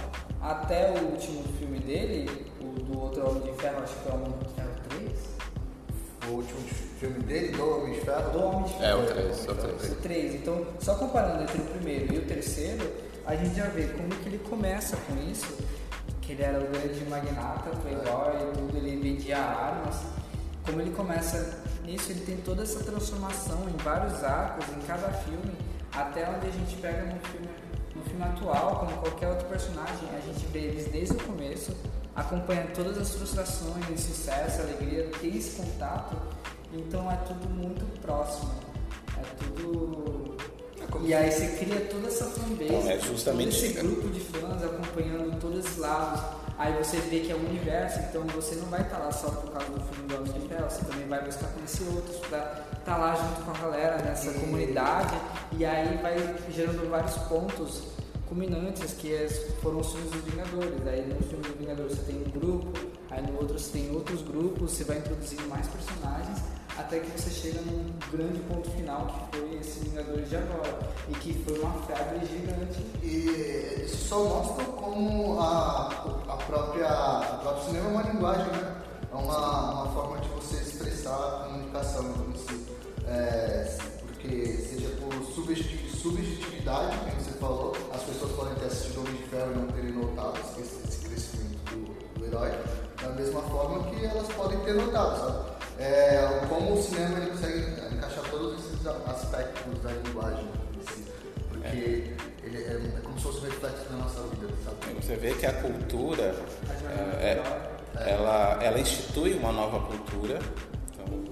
até 0.44 0.90
o 0.90 1.04
último 1.06 1.42
filme 1.58 1.78
dele, 1.80 2.46
o 2.60 2.80
do 2.82 3.00
outro 3.00 3.26
Homem 3.26 3.42
de 3.42 3.52
Ferro, 3.60 3.82
acho 3.82 3.94
que 3.94 4.08
é 4.08 4.12
o 4.12 4.14
Homem 4.16 4.38
de 4.38 4.54
Ferro 4.54 4.70
3. 4.90 5.34
O 6.26 6.30
último 6.32 6.60
filme 7.00 7.18
dele, 7.20 7.56
do 7.56 7.76
Homem 7.76 7.94
de 7.94 8.00
Ferro? 8.00 8.30
Do 8.30 8.44
Homem 8.44 8.62
de 8.64 8.74
Ferro. 8.74 8.84
É, 8.84 8.94
o 8.94 9.06
3, 9.06 9.48
o 9.48 9.54
3. 9.54 9.92
O 9.92 9.94
3. 9.96 10.34
Então, 10.34 10.66
só 10.80 10.94
comparando 10.96 11.42
entre 11.42 11.60
o 11.60 11.64
primeiro 11.64 12.14
e 12.14 12.18
o 12.18 12.26
terceiro, 12.26 12.92
a 13.26 13.34
gente 13.34 13.56
já 13.56 13.64
vê 13.66 13.84
como 13.84 14.08
que 14.08 14.28
ele 14.28 14.38
começa 14.38 14.96
com 14.98 15.16
isso, 15.30 15.56
que 16.20 16.32
ele 16.32 16.42
era 16.42 16.58
o 16.58 16.66
grande 16.68 17.04
magnata, 17.08 17.70
playboy 17.80 18.34
e 18.36 18.58
tudo, 18.58 18.76
ele 18.76 18.96
vendia 19.00 19.38
armas. 19.38 19.96
Como 20.66 20.80
ele 20.80 20.90
começa 20.90 21.62
nisso, 21.84 22.10
ele 22.10 22.20
tem 22.20 22.36
toda 22.38 22.62
essa 22.62 22.82
transformação 22.84 23.66
em 23.68 23.76
vários 23.82 24.22
arcos, 24.22 24.66
em 24.76 24.86
cada 24.86 25.08
filme, 25.08 25.52
até 25.92 26.28
onde 26.28 26.46
a 26.46 26.50
gente 26.50 26.76
pega 26.76 27.04
no 27.04 27.20
filme, 27.20 27.48
filme 28.04 28.24
atual, 28.24 28.76
como 28.80 28.92
qualquer 28.98 29.28
outro 29.28 29.46
personagem, 29.48 30.08
a 30.16 30.20
gente 30.20 30.46
vê 30.46 30.60
eles 30.60 30.90
desde 30.90 31.14
o 31.14 31.24
começo, 31.24 31.76
acompanhando 32.14 32.72
todas 32.74 32.98
as 32.98 33.14
frustrações, 33.14 34.00
sucesso, 34.00 34.62
alegria, 34.62 35.10
ter 35.20 35.36
esse 35.36 35.60
contato, 35.60 36.16
então 36.72 37.10
é 37.10 37.16
tudo 37.16 37.48
muito 37.50 37.84
próximo, 38.00 38.52
é 39.18 39.22
tudo 39.36 40.36
E 41.04 41.12
aí 41.14 41.30
você 41.30 41.46
cria 41.58 41.80
toda 41.82 42.08
essa 42.08 42.24
fanbase, 42.26 42.64
Então, 42.64 42.90
é 42.90 42.98
justamente- 43.00 43.56
todo 43.56 43.64
esse 43.64 43.72
grupo 43.82 44.08
de 44.08 44.20
fãs 44.20 44.62
acompanhando 44.62 45.38
todos 45.40 45.64
os 45.64 45.76
lados. 45.78 46.20
Aí 46.56 46.72
você 46.82 46.96
vê 46.98 47.20
que 47.20 47.32
é 47.32 47.34
um 47.34 47.46
universo, 47.48 47.98
então 48.08 48.22
você 48.28 48.54
não 48.56 48.66
vai 48.66 48.80
estar 48.82 48.98
lá 48.98 49.10
só 49.10 49.28
por 49.28 49.50
causa 49.50 49.68
do 49.72 49.80
filme 49.80 50.08
do 50.08 50.14
Homem 50.16 50.32
de 50.32 50.48
Ferro, 50.48 50.70
você 50.70 50.84
também 50.84 51.06
vai 51.08 51.24
buscar 51.24 51.48
conhecer 51.48 51.82
outros 51.94 52.16
pra 52.28 52.64
estar 52.78 52.96
lá 52.96 53.14
junto 53.16 53.44
com 53.44 53.50
a 53.50 53.54
galera 53.54 53.96
nessa 54.02 54.32
comunidade. 54.32 55.14
E 55.58 55.64
aí 55.64 55.98
vai 56.00 56.16
gerando 56.52 56.88
vários 56.88 57.14
pontos 57.28 57.82
culminantes 58.28 58.92
que 58.94 59.12
é- 59.12 59.28
foram 59.62 59.80
os 59.80 59.90
filmes 59.92 60.10
dos 60.10 60.22
Vingadores. 60.22 60.86
Aí 60.86 61.06
no 61.06 61.20
filme 61.28 61.42
dos 61.44 61.56
Vingadores 61.56 61.92
você 61.98 62.02
tem 62.04 62.16
um 62.24 62.30
grupo, 62.30 62.68
aí 63.10 63.22
no 63.22 63.36
outro 63.38 63.58
você 63.58 63.72
tem 63.72 63.90
outros 63.90 64.22
grupos, 64.22 64.70
você 64.72 64.84
vai 64.84 64.98
introduzindo 64.98 65.42
mais 65.48 65.66
personagens 65.66 66.38
até 66.76 66.98
que 67.00 67.10
você 67.10 67.30
chega 67.30 67.60
num 67.62 67.92
grande 68.10 68.40
ponto 68.40 68.68
final 68.70 69.06
que 69.30 69.38
foi 69.38 69.58
esse 69.58 69.80
Vingadores 69.80 70.28
de 70.28 70.36
agora 70.36 70.78
e 71.08 71.12
que 71.14 71.44
foi 71.44 71.58
uma 71.60 71.72
febre 71.82 72.26
gigante. 72.26 72.80
E 73.02 73.84
isso 73.84 74.08
só 74.08 74.24
mostra 74.24 74.64
como 74.64 75.38
a, 75.40 75.88
a 76.28 76.36
própria, 76.36 77.34
o 77.34 77.38
próprio 77.40 77.64
cinema 77.66 77.88
é 77.88 77.92
uma 77.92 78.02
linguagem, 78.02 78.46
né? 78.52 78.76
É 79.12 79.14
uma, 79.14 79.72
uma 79.82 79.92
forma 79.92 80.18
de 80.18 80.28
você 80.30 80.56
expressar 80.56 81.14
a 81.14 81.44
comunicação 81.46 82.04
em 82.28 82.36
si. 82.36 82.66
É, 83.06 83.76
porque 84.00 84.56
seja 84.56 84.88
por 84.96 85.12
subjeti- 85.32 85.96
subjetividade, 85.96 86.96
como 86.98 87.20
você 87.20 87.30
falou, 87.38 87.76
as 87.92 88.02
pessoas 88.02 88.32
podem 88.32 88.54
ter 88.56 88.66
assistido 88.66 89.00
Homem 89.00 89.14
de 89.14 89.22
Ferro 89.24 89.52
e 89.52 89.58
não 89.58 89.66
terem 89.68 89.92
notado 89.92 90.38
esse, 90.58 90.88
esse 90.88 91.06
crescimento 91.06 91.70
do, 91.70 92.18
do 92.18 92.24
herói, 92.26 92.50
da 93.00 93.10
mesma 93.10 93.42
forma 93.42 93.84
que 93.90 94.04
elas 94.04 94.26
podem 94.32 94.58
ter 94.60 94.74
notado, 94.74 95.20
sabe? 95.20 95.53
É, 95.78 96.44
como 96.48 96.74
o 96.74 96.82
cinema 96.82 97.18
ele 97.18 97.30
consegue 97.30 97.58
encaixar 97.94 98.24
todos 98.30 98.64
esses 98.64 98.86
aspectos 98.86 99.80
da 99.82 99.90
linguagem 99.90 100.46
em 100.76 100.92
si. 100.92 101.04
Porque 101.50 102.14
ele 102.42 102.58
é, 102.58 102.96
é 102.96 103.00
como 103.02 103.16
se 103.16 103.24
fosse 103.24 103.38
um 103.38 103.42
reflexo 103.42 103.84
da 103.90 103.96
nossa 103.96 104.22
vida, 104.22 104.52
sabe? 104.64 104.94
Você 105.02 105.16
vê 105.16 105.34
que 105.34 105.46
a 105.46 105.52
cultura 105.52 106.36
é, 107.18 107.32
herói. 107.32 108.10
ela, 108.12 108.58
ela 108.62 108.80
institui 108.80 109.34
uma 109.34 109.52
nova 109.52 109.80
cultura. 109.80 110.38
Então, 110.92 111.24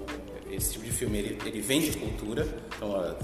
esse 0.51 0.73
tipo 0.73 0.85
de 0.85 0.91
filme 0.91 1.17
ele, 1.19 1.39
ele 1.45 1.61
vem 1.61 1.81
de 1.81 1.97
cultura. 1.97 2.47
Então, 2.75 3.15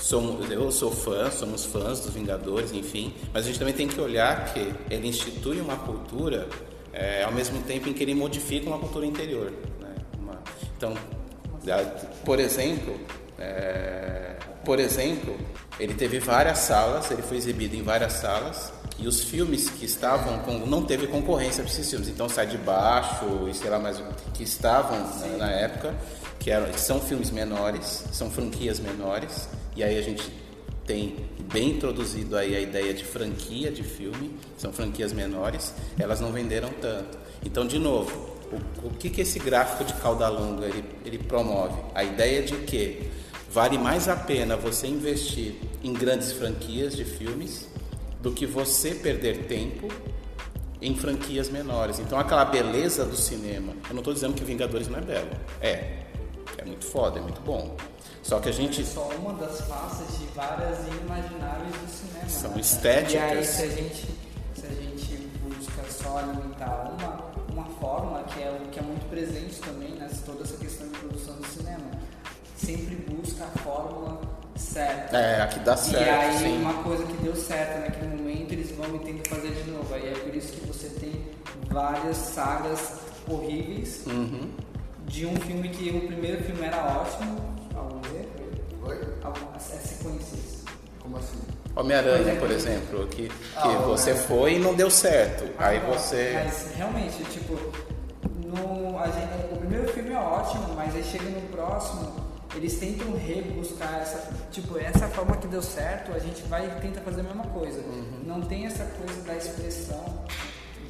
somos, 0.00 0.50
eu 0.50 0.70
sou 0.72 0.90
fã, 0.90 1.30
somos 1.30 1.64
fãs 1.64 2.00
dos 2.00 2.12
Vingadores, 2.12 2.72
enfim. 2.72 3.14
Mas 3.32 3.44
a 3.44 3.46
gente 3.46 3.58
também 3.58 3.74
tem 3.74 3.86
que 3.86 4.00
olhar 4.00 4.52
que 4.52 4.72
ele 4.90 5.08
institui 5.08 5.60
uma 5.60 5.76
cultura 5.76 6.48
é, 6.92 7.24
ao 7.24 7.32
mesmo 7.32 7.60
tempo 7.62 7.88
em 7.88 7.92
que 7.92 8.02
ele 8.02 8.14
modifica 8.14 8.68
uma 8.68 8.78
cultura 8.78 9.06
interior. 9.06 9.52
Então, 10.84 10.94
por 12.24 12.38
exemplo, 12.38 12.94
é, 13.38 14.36
por 14.64 14.78
exemplo, 14.78 15.34
ele 15.80 15.94
teve 15.94 16.18
várias 16.18 16.58
salas, 16.58 17.10
ele 17.10 17.22
foi 17.22 17.38
exibido 17.38 17.74
em 17.74 17.82
várias 17.82 18.12
salas 18.14 18.72
e 18.98 19.08
os 19.08 19.24
filmes 19.24 19.70
que 19.70 19.86
estavam 19.86 20.38
com 20.40 20.58
não 20.66 20.84
teve 20.84 21.06
concorrência 21.06 21.62
para 21.62 21.72
esses 21.72 21.88
filmes, 21.88 22.08
então 22.08 22.28
sai 22.28 22.46
de 22.46 22.58
baixo 22.58 23.48
e 23.48 23.54
sei 23.54 23.70
lá 23.70 23.78
mais 23.78 24.02
que 24.34 24.44
estavam 24.44 24.98
né, 24.98 25.36
na 25.38 25.50
época, 25.50 25.94
que 26.38 26.50
eram 26.50 26.72
são 26.74 27.00
filmes 27.00 27.30
menores, 27.30 28.04
são 28.12 28.30
franquias 28.30 28.78
menores 28.78 29.48
e 29.74 29.82
aí 29.82 29.98
a 29.98 30.02
gente 30.02 30.30
tem 30.86 31.16
bem 31.50 31.70
introduzido 31.70 32.36
aí 32.36 32.54
a 32.54 32.60
ideia 32.60 32.92
de 32.92 33.04
franquia 33.04 33.70
de 33.70 33.82
filme, 33.82 34.36
são 34.58 34.72
franquias 34.72 35.12
menores, 35.12 35.74
elas 35.98 36.20
não 36.20 36.30
venderam 36.30 36.68
tanto. 36.80 37.18
Então, 37.44 37.66
de 37.66 37.78
novo, 37.78 38.33
o, 38.54 38.88
o 38.88 38.90
que, 38.90 39.10
que 39.10 39.20
esse 39.20 39.38
gráfico 39.38 39.84
de 39.84 39.92
cauda 39.94 40.28
longa 40.28 40.66
ele, 40.66 40.84
ele 41.04 41.18
promove? 41.18 41.80
A 41.94 42.04
ideia 42.04 42.42
de 42.42 42.56
que 42.58 43.10
vale 43.50 43.78
mais 43.78 44.08
a 44.08 44.16
pena 44.16 44.56
você 44.56 44.86
investir 44.86 45.54
em 45.82 45.92
grandes 45.92 46.32
franquias 46.32 46.96
de 46.96 47.04
filmes 47.04 47.68
do 48.20 48.32
que 48.32 48.46
você 48.46 48.94
perder 48.94 49.46
tempo 49.46 49.88
em 50.80 50.94
franquias 50.96 51.48
menores. 51.48 51.98
Então, 51.98 52.18
aquela 52.18 52.44
beleza 52.44 53.04
do 53.04 53.16
cinema, 53.16 53.72
eu 53.88 53.94
não 53.94 54.00
estou 54.00 54.12
dizendo 54.12 54.34
que 54.34 54.44
Vingadores 54.44 54.88
não 54.88 54.98
é 54.98 55.02
belo, 55.02 55.30
é, 55.60 56.04
é 56.58 56.64
muito 56.64 56.84
foda, 56.84 57.18
é 57.18 57.22
muito 57.22 57.40
bom. 57.42 57.76
Só 58.22 58.40
que 58.40 58.48
a 58.48 58.52
gente 58.52 58.80
É 58.80 58.84
só 58.84 59.08
uma 59.18 59.34
das 59.34 59.60
faces 59.62 60.18
de 60.18 60.24
várias 60.34 60.78
inimagináveis 60.88 61.72
do 61.76 61.88
cinema. 61.88 62.28
São 62.28 62.50
né? 62.52 62.60
estéticas. 62.60 63.12
E 63.12 63.18
aí 63.18 63.44
se 63.44 63.62
a 63.62 63.68
gente, 63.68 64.06
se 64.54 64.66
a 64.66 64.70
gente 64.70 65.16
busca 65.42 65.82
só 65.90 66.18
alimentar 66.18 66.96
uma, 66.98 67.23
fórmula 67.84 68.22
que 68.24 68.42
é 68.42 68.50
o 68.50 68.68
que 68.70 68.78
é 68.78 68.82
muito 68.82 69.06
presente 69.10 69.60
também 69.60 69.90
nessa 69.96 70.22
toda 70.24 70.42
essa 70.42 70.56
questão 70.56 70.88
de 70.88 70.98
produção 70.98 71.34
do 71.36 71.46
cinema, 71.46 71.90
sempre 72.56 72.94
busca 72.96 73.44
a 73.44 73.58
fórmula 73.58 74.20
certa. 74.56 75.16
É, 75.18 75.42
a 75.42 75.46
que 75.48 75.58
dá 75.60 75.76
certo, 75.76 76.02
E 76.06 76.08
aí 76.08 76.38
sim. 76.38 76.62
uma 76.62 76.82
coisa 76.82 77.04
que 77.04 77.12
deu 77.22 77.36
certo 77.36 77.80
naquele 77.80 78.16
momento 78.16 78.52
eles 78.52 78.70
vão 78.70 78.96
e 78.96 78.98
tentam 79.00 79.36
fazer 79.36 79.50
de 79.52 79.70
novo. 79.70 79.92
Aí 79.94 80.08
é 80.08 80.12
por 80.14 80.34
isso 80.34 80.52
que 80.54 80.66
você 80.66 80.88
tem 80.88 81.12
várias 81.68 82.16
sagas 82.16 82.94
horríveis 83.28 84.06
Uhum. 84.06 84.50
de 85.06 85.26
um 85.26 85.36
filme 85.36 85.68
que 85.68 85.90
o 85.90 86.06
primeiro 86.06 86.42
filme 86.42 86.62
era 86.64 86.78
ótimo, 87.00 87.36
algum 87.74 88.00
exemplo? 88.08 88.86
Oi? 88.86 89.14
Algumas 89.22 89.72
é 89.74 89.76
sequências. 89.76 90.53
Como 91.04 91.16
assim? 91.18 91.38
Homem-Aranha, 91.76 92.36
por 92.40 92.50
exemplo, 92.50 93.06
que, 93.08 93.28
que 93.28 93.32
Ah, 93.56 93.68
você 93.86 94.14
foi 94.14 94.54
e 94.54 94.58
não 94.58 94.74
deu 94.74 94.90
certo. 94.90 95.44
Aí 95.58 95.76
Ah, 95.78 95.80
você. 95.90 96.32
Mas 96.44 96.72
realmente, 96.76 97.22
tipo, 97.24 97.54
no, 98.44 98.98
a 98.98 99.06
gente- 99.08 99.52
o 99.52 99.56
primeiro 99.58 99.88
filme 99.92 100.12
é 100.12 100.18
ótimo, 100.18 100.74
mas 100.74 100.94
aí 100.96 101.02
chega 101.04 101.24
no 101.28 101.40
próximo, 101.48 102.12
eles 102.54 102.78
tentam 102.78 103.12
rebuscar 103.16 103.94
essa. 104.00 104.28
Tipo, 104.50 104.78
essa 104.78 105.06
forma 105.08 105.36
que 105.36 105.46
deu 105.46 105.60
certo, 105.62 106.12
a 106.12 106.18
gente 106.18 106.42
vai 106.42 106.66
e 106.66 106.80
tenta 106.80 107.00
fazer 107.00 107.20
a 107.20 107.24
mesma 107.24 107.44
coisa. 107.46 107.80
Uhum. 107.80 108.22
Não 108.24 108.40
tem 108.40 108.64
essa 108.66 108.84
coisa 108.84 109.20
da 109.22 109.36
expressão 109.36 110.24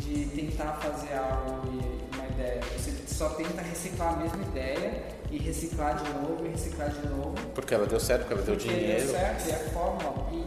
de 0.01 0.27
tentar 0.27 0.73
fazer 0.83 1.15
algo 1.15 1.67
e 1.73 2.04
ideia. 2.35 2.61
Você 2.77 2.93
só 3.07 3.29
tenta 3.31 3.63
reciclar 3.63 4.15
a 4.15 4.17
mesma 4.17 4.43
ideia 4.43 5.03
e 5.31 5.39
reciclar 5.39 5.97
de 6.03 6.09
novo 6.13 6.45
e 6.45 6.49
reciclar 6.51 6.91
de 6.91 7.07
novo. 7.09 7.35
Porque 7.55 7.75
ela 7.75 7.87
deu 7.87 8.01
certo, 8.01 8.21
porque 8.23 8.35
ela 8.35 8.43
deu 8.43 8.57
Porque 8.57 8.69
dinheiro. 8.69 9.03
deu 9.05 9.11
certo, 9.13 9.49
e 9.49 9.53
a 9.53 9.59
fórmula. 9.71 10.27
E, 10.33 10.47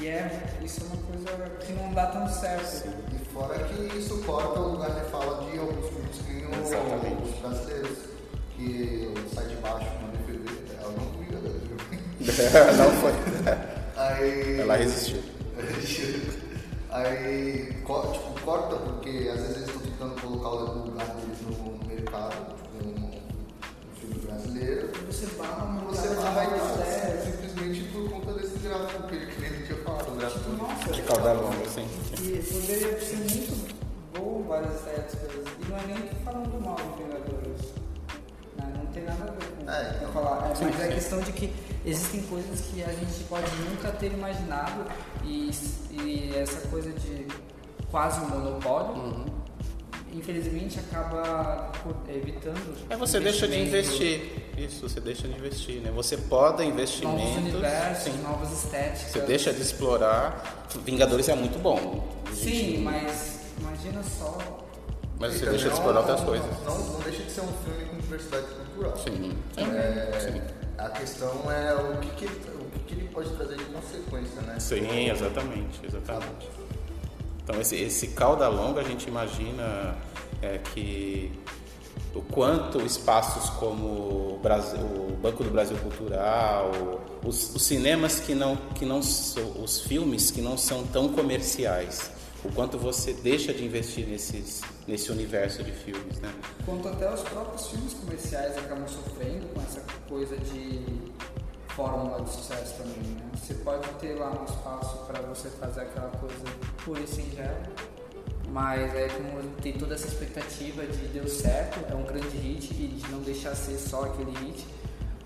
e 0.00 0.08
é, 0.08 0.30
isso 0.62 0.80
é 0.82 0.84
uma 0.84 1.02
coisa 1.02 1.50
que 1.60 1.72
não 1.72 1.92
dá 1.92 2.06
tão 2.06 2.28
certo. 2.28 2.88
E 3.14 3.18
fora 3.32 3.58
que 3.64 3.96
isso 3.98 4.18
corta 4.24 4.60
o 4.60 4.72
lugar 4.72 4.90
de 4.90 5.10
fala 5.10 5.50
de 5.50 5.58
alguns 5.58 5.86
filmes 5.88 6.18
que 6.26 6.46
os 6.46 7.38
brasileiros. 7.40 7.98
Que 8.56 9.14
sai 9.32 9.46
de 9.46 9.54
baixo 9.56 9.86
na 10.02 10.08
DVD, 10.08 10.50
ela 10.80 10.92
não 10.92 11.06
cuida 11.12 11.38
viu? 11.38 11.76
não 12.76 12.90
foi. 13.00 13.12
Aí. 13.96 14.60
Ela 14.60 14.76
resistiu. 14.76 15.22
Aí 16.90 17.66
tipo, 17.66 18.40
corta 18.44 18.76
porque 18.76 19.28
às 19.32 19.40
vezes 19.40 19.56
eles 19.56 19.68
estão 19.68 19.80
tentando 19.82 20.20
colocar 20.20 20.48
o 20.48 20.84
lugar 20.86 21.06
deles 21.16 21.38
no 21.42 21.86
mercado, 21.86 22.54
tipo 22.56 22.88
um, 22.88 23.04
um 23.04 23.94
filme 24.00 24.14
brasileiro. 24.26 24.90
Você 25.06 25.26
barra 25.36 25.76
E 25.82 25.84
você 25.86 26.08
vai 26.14 26.46
é, 26.46 27.22
simplesmente 27.24 27.84
por 27.92 28.08
conta 28.10 28.32
desse 28.34 28.58
gráfico 28.58 29.02
que 29.08 29.14
ele 29.14 29.26
que 29.26 29.40
nem 29.40 29.62
tinha 29.64 29.78
falado, 29.84 30.08
o 30.12 30.16
gráfico. 30.16 30.50
Nossa, 30.50 30.92
De 30.92 31.02
cauda 31.02 31.32
longa, 31.34 31.62
assim. 31.66 31.86
E 32.22 32.38
poderia 32.42 33.00
ser 33.00 33.16
muito 33.16 33.74
bom 34.18 34.44
várias 34.48 34.74
estéticas. 34.76 35.44
E 35.60 35.68
não 35.70 35.76
é 35.76 35.86
nem 35.86 36.08
falando 36.24 36.64
mal 36.64 36.76
de 36.76 37.02
Vingadores. 37.04 37.72
Não, 38.56 38.66
não 38.70 38.86
tem 38.86 39.04
nada 39.04 39.24
a 39.24 39.26
ver 39.26 39.46
com 39.64 39.70
É, 39.70 39.96
então. 39.96 40.12
falar. 40.12 40.50
É, 40.50 40.54
Sim, 40.54 40.64
mas 40.64 40.80
é 40.80 40.86
sim. 40.88 40.94
questão 40.94 41.20
de 41.20 41.32
que 41.32 41.54
existem 41.90 42.22
coisas 42.22 42.60
que 42.60 42.82
a 42.82 42.88
gente 42.92 43.24
pode 43.28 43.50
nunca 43.70 43.90
ter 43.92 44.12
imaginado 44.12 44.84
e, 45.24 45.50
e 45.92 46.32
essa 46.36 46.66
coisa 46.68 46.90
de 46.92 47.26
quase 47.90 48.20
um 48.20 48.28
monopólio. 48.28 48.92
Uhum. 49.02 49.24
Infelizmente 50.12 50.78
acaba 50.80 51.70
evitando. 52.08 52.76
É 52.88 52.96
você 52.96 53.20
deixa 53.20 53.46
de 53.46 53.58
investir. 53.60 54.48
Isso, 54.56 54.88
você 54.88 55.00
deixa 55.00 55.28
de 55.28 55.34
investir, 55.38 55.80
né? 55.80 55.90
Você 55.94 56.16
poda 56.16 56.62
Novos 56.64 56.66
investimentos. 56.74 57.36
universos, 57.36 58.04
sim. 58.12 58.22
novas 58.22 58.50
estéticas. 58.64 59.12
Você 59.12 59.20
deixa 59.20 59.52
de 59.52 59.60
explorar. 59.62 60.64
Vingadores 60.84 61.28
é 61.28 61.34
muito 61.34 61.58
bom. 61.58 62.08
Sim, 62.34 62.50
gente- 62.54 62.78
mas 62.78 63.40
imagina 63.60 64.02
só 64.02 64.36
Mas 65.20 65.32
você 65.34 65.38
Então, 65.40 65.50
deixa 65.50 65.64
de 65.64 65.70
não- 65.70 65.76
explorar 65.78 66.00
outras 66.00 66.20
não- 66.20 66.26
coisas. 66.26 66.64
Não, 66.64 66.78
não 66.78 67.00
deixa 67.00 67.22
de 67.24 67.30
ser 67.30 67.40
um 67.42 67.48
filme 67.64 67.84
com 67.90 67.96
diversidade 67.98 68.46
cultural. 68.46 68.96
Sim, 68.96 69.32
sim. 69.54 69.62
É, 69.62 70.18
sim. 70.20 70.40
A 70.78 70.88
questão 70.90 71.50
é 71.50 71.74
o 71.74 71.98
que, 71.98 72.10
que, 72.10 72.24
o 72.26 72.70
que, 72.70 72.78
que 72.86 72.94
ele 72.94 73.08
pode 73.08 73.30
trazer 73.30 73.56
de 73.56 73.64
consequência, 73.64 74.40
né? 74.42 74.60
Sim, 74.60 75.10
exatamente, 75.10 75.80
exatamente. 75.84 76.48
Então 77.42 77.60
esse, 77.60 77.76
esse 77.76 78.08
cauda 78.08 78.46
longa 78.46 78.80
a 78.80 78.84
gente 78.84 79.08
imagina 79.08 79.96
é, 80.40 80.58
que 80.58 81.32
o 82.14 82.22
quanto 82.22 82.80
espaços 82.80 83.50
como 83.50 83.86
o, 83.86 84.40
Brasil, 84.42 84.78
o 84.80 85.18
Banco 85.20 85.42
do 85.42 85.50
Brasil 85.50 85.76
Cultural, 85.78 86.70
os, 87.24 87.54
os 87.54 87.62
cinemas 87.62 88.20
que 88.20 88.34
não, 88.34 88.56
que 88.56 88.86
não 88.86 89.00
os 89.00 89.80
filmes 89.86 90.30
que 90.30 90.40
não 90.40 90.56
são 90.56 90.86
tão 90.86 91.08
comerciais, 91.08 92.10
o 92.44 92.52
quanto 92.52 92.78
você 92.78 93.12
deixa 93.12 93.52
de 93.52 93.64
investir 93.64 94.06
nesses, 94.06 94.62
nesse 94.86 95.10
universo 95.10 95.62
de 95.62 95.72
filmes, 95.72 96.18
né? 96.20 96.32
Quanto 96.64 96.88
até 96.88 97.12
os 97.12 97.22
próprios 97.22 97.68
filmes 97.68 97.94
comerciais 97.94 98.56
acabam 98.56 98.86
sofrendo 98.86 99.46
com 99.48 99.60
essa 99.60 99.82
coisa 100.08 100.36
de 100.36 100.84
fórmula 101.68 102.22
de 102.22 102.30
sucesso 102.30 102.74
também, 102.76 103.10
né? 103.10 103.30
Você 103.34 103.54
pode 103.54 103.88
ter 104.00 104.14
lá 104.14 104.30
um 104.30 104.44
espaço 104.44 104.98
para 105.06 105.20
você 105.22 105.48
fazer 105.48 105.82
aquela 105.82 106.10
coisa 106.10 106.44
pura 106.84 107.00
e 107.00 107.06
singela, 107.06 107.62
mas 108.50 108.94
aí 108.94 109.08
como 109.10 109.42
tem 109.60 109.72
toda 109.72 109.94
essa 109.94 110.06
expectativa 110.06 110.86
de 110.86 111.08
deu 111.08 111.28
certo, 111.28 111.84
é 111.90 111.94
um 111.94 112.04
grande 112.04 112.36
hit 112.36 112.72
e 112.72 112.86
de 112.86 113.10
não 113.10 113.20
deixar 113.20 113.54
ser 113.54 113.78
só 113.78 114.04
aquele 114.04 114.30
hit, 114.38 114.64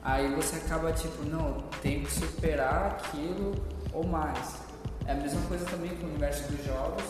aí 0.02 0.34
você 0.34 0.56
acaba 0.56 0.92
tipo, 0.92 1.24
não, 1.24 1.62
tem 1.82 2.02
que 2.02 2.12
superar 2.12 2.98
aquilo 2.98 3.54
ou 3.92 4.06
mais. 4.06 4.61
É 5.06 5.12
a 5.12 5.14
mesma 5.14 5.40
coisa 5.42 5.64
também 5.64 5.90
com 5.96 6.06
o 6.06 6.10
universo 6.10 6.50
dos 6.50 6.64
jogos, 6.64 7.04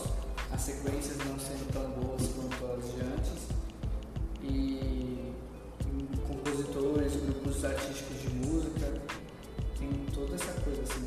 as 0.50 0.60
sequências 0.60 1.18
não 1.18 1.38
sendo 1.38 1.72
tão 1.72 1.90
boas 1.90 2.22
quanto 2.34 2.72
as 2.72 2.94
de 2.94 3.00
antes 3.00 3.42
e 4.42 5.32
compositores, 6.26 7.16
grupos 7.16 7.64
artísticos 7.64 8.20
de 8.20 8.28
música, 8.46 8.92
tem 9.78 9.88
toda 10.14 10.34
essa 10.34 10.52
coisa 10.60 10.82
assim 10.82 11.04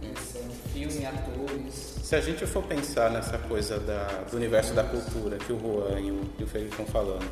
de 0.00 0.08
edição, 0.08 0.42
filme, 0.72 1.06
atores. 1.06 1.96
Se 2.02 2.14
a 2.14 2.20
gente 2.20 2.46
for 2.46 2.62
pensar 2.62 3.10
nessa 3.10 3.38
coisa 3.38 3.80
da, 3.80 4.24
do 4.30 4.36
universo 4.36 4.74
da 4.74 4.84
cultura 4.84 5.38
que 5.38 5.52
o 5.52 5.58
Juan 5.58 6.00
e 6.00 6.10
o, 6.10 6.20
e 6.38 6.44
o 6.44 6.46
Felipe 6.46 6.70
estão 6.70 6.86
falando, 6.86 7.28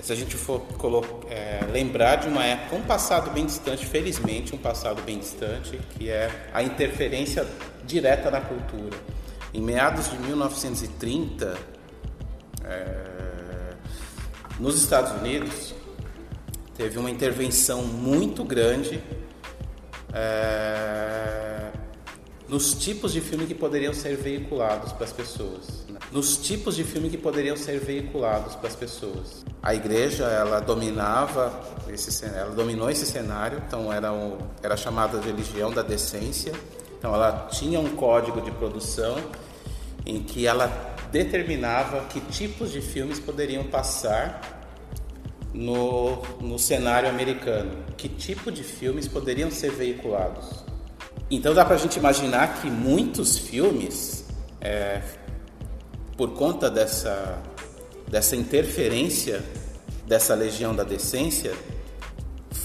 se 0.00 0.12
a 0.12 0.16
gente 0.16 0.36
for 0.36 0.62
é, 1.30 1.60
lembrar 1.72 2.16
de 2.16 2.28
uma 2.28 2.44
época, 2.44 2.76
um 2.76 2.82
passado 2.82 3.30
bem 3.30 3.46
distante, 3.46 3.86
felizmente 3.86 4.54
um 4.54 4.58
passado 4.58 5.00
bem 5.02 5.18
distante, 5.18 5.80
que 5.96 6.10
é 6.10 6.30
a 6.52 6.62
interferência 6.62 7.46
direta 7.86 8.30
na 8.30 8.40
cultura. 8.40 8.96
Em 9.52 9.60
meados 9.60 10.10
de 10.10 10.18
1930, 10.18 11.56
é, 12.64 13.74
nos 14.58 14.76
Estados 14.76 15.12
Unidos, 15.20 15.74
teve 16.76 16.98
uma 16.98 17.10
intervenção 17.10 17.82
muito 17.82 18.44
grande 18.44 19.02
é, 20.12 21.70
nos 22.48 22.74
tipos 22.74 23.12
de 23.12 23.20
filme 23.20 23.46
que 23.46 23.54
poderiam 23.54 23.92
ser 23.94 24.16
veiculados 24.16 24.92
para 24.92 25.04
as 25.04 25.12
pessoas. 25.12 25.84
Né? 25.88 25.98
Nos 26.12 26.36
tipos 26.36 26.76
de 26.76 26.84
filme 26.84 27.08
que 27.10 27.18
poderiam 27.18 27.56
ser 27.56 27.80
veiculados 27.80 28.54
para 28.54 28.68
as 28.68 28.76
pessoas. 28.76 29.44
A 29.62 29.74
igreja, 29.74 30.24
ela 30.24 30.60
dominava 30.60 31.74
esse 31.88 32.24
ela 32.24 32.50
dominou 32.50 32.90
esse 32.90 33.06
cenário, 33.06 33.62
então 33.66 33.92
era, 33.92 34.12
um, 34.12 34.38
era 34.62 34.76
chamada 34.76 35.18
de 35.18 35.26
religião 35.26 35.72
da 35.72 35.82
decência. 35.82 36.52
Então 37.04 37.14
ela 37.14 37.48
tinha 37.50 37.78
um 37.78 37.94
código 37.96 38.40
de 38.40 38.50
produção 38.50 39.18
em 40.06 40.22
que 40.22 40.46
ela 40.46 40.96
determinava 41.12 42.00
que 42.06 42.18
tipos 42.18 42.72
de 42.72 42.80
filmes 42.80 43.20
poderiam 43.20 43.62
passar 43.64 44.64
no, 45.52 46.22
no 46.40 46.58
cenário 46.58 47.06
americano, 47.06 47.84
que 47.98 48.08
tipo 48.08 48.50
de 48.50 48.64
filmes 48.64 49.06
poderiam 49.06 49.50
ser 49.50 49.72
veiculados. 49.72 50.64
Então 51.30 51.52
dá 51.52 51.62
para 51.62 51.74
a 51.74 51.78
gente 51.78 51.98
imaginar 51.98 52.62
que 52.62 52.70
muitos 52.70 53.36
filmes, 53.36 54.24
é, 54.58 55.02
por 56.16 56.30
conta 56.30 56.70
dessa, 56.70 57.38
dessa 58.08 58.34
interferência 58.34 59.44
dessa 60.06 60.34
legião 60.34 60.74
da 60.74 60.84
decência, 60.84 61.54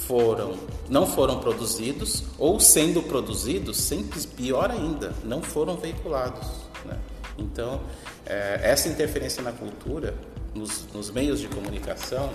foram 0.10 0.58
não 0.90 1.06
foram 1.06 1.40
produzidos 1.40 2.24
ou 2.40 2.60
sendo 2.60 3.04
produzidos, 3.04 3.78
sempre 3.78 4.20
pior 4.26 4.72
ainda, 4.72 5.14
não 5.24 5.40
foram 5.40 5.78
veiculados. 5.78 6.48
Né? 6.84 6.98
Então 7.38 7.80
é, 8.26 8.60
essa 8.64 8.90
interferência 8.90 9.44
na 9.44 9.52
cultura, 9.52 10.16
nos, 10.56 10.88
nos, 10.92 11.12
meios 11.12 11.40
de 11.40 11.48
comunicação, 11.48 12.32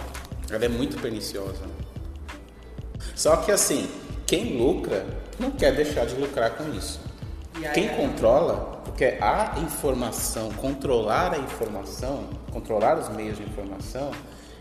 ela 0.48 0.64
é 0.64 0.68
muito 0.68 1.00
perniciosa. 1.02 1.64
Só 3.16 3.38
que 3.38 3.50
assim, 3.50 3.90
quem 4.24 4.56
lucra 4.56 5.04
não 5.36 5.50
quer 5.50 5.74
deixar 5.74 6.06
de 6.06 6.14
lucrar 6.14 6.50
com 6.50 6.72
isso. 6.74 7.00
Quem 7.72 7.88
controla, 7.88 8.82
porque 8.84 9.16
a 9.20 9.58
informação, 9.58 10.50
controlar 10.52 11.32
a 11.32 11.38
informação, 11.38 12.28
controlar 12.52 12.98
os 12.98 13.08
meios 13.08 13.36
de 13.36 13.42
informação 13.42 14.12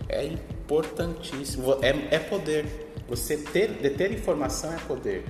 é 0.09 0.25
importantíssimo. 0.25 1.77
É, 1.81 2.15
é 2.15 2.19
poder. 2.19 2.65
Você 3.07 3.37
ter, 3.37 3.69
deter 3.73 4.11
informação 4.11 4.73
é 4.73 4.77
poder. 4.87 5.25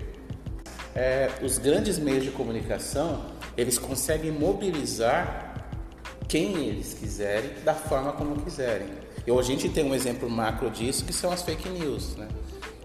É, 0.96 1.30
os 1.42 1.58
grandes 1.58 1.98
meios 1.98 2.24
de 2.24 2.32
comunicação 2.32 3.26
eles 3.58 3.78
conseguem 3.78 4.32
mobilizar 4.32 5.54
quem 6.28 6.68
eles 6.68 6.94
quiserem, 6.94 7.52
da 7.64 7.74
forma 7.74 8.12
como 8.14 8.42
quiserem. 8.42 8.88
E 9.26 9.32
hoje 9.32 9.52
a 9.52 9.56
gente 9.56 9.70
tem 9.70 9.84
um 9.84 9.94
exemplo 9.94 10.30
macro 10.30 10.70
disso 10.70 11.06
que 11.06 11.14
são 11.14 11.32
as 11.32 11.44
fake 11.44 11.70
news, 11.70 12.16
né? 12.16 12.28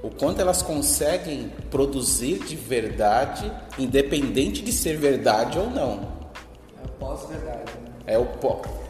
O 0.03 0.11
quanto 0.11 0.41
elas 0.41 0.63
conseguem 0.63 1.51
produzir 1.71 2.39
de 2.39 2.55
verdade, 2.55 3.51
independente 3.79 4.63
de 4.63 4.73
ser 4.73 4.97
verdade 4.97 5.59
ou 5.59 5.69
não. 5.69 6.13
É 6.77 6.85
o 6.85 6.89
pós-verdade. 6.91 7.73
Né? 7.73 7.91
É 8.07 8.19
o 8.19 8.27
pós. 8.27 8.88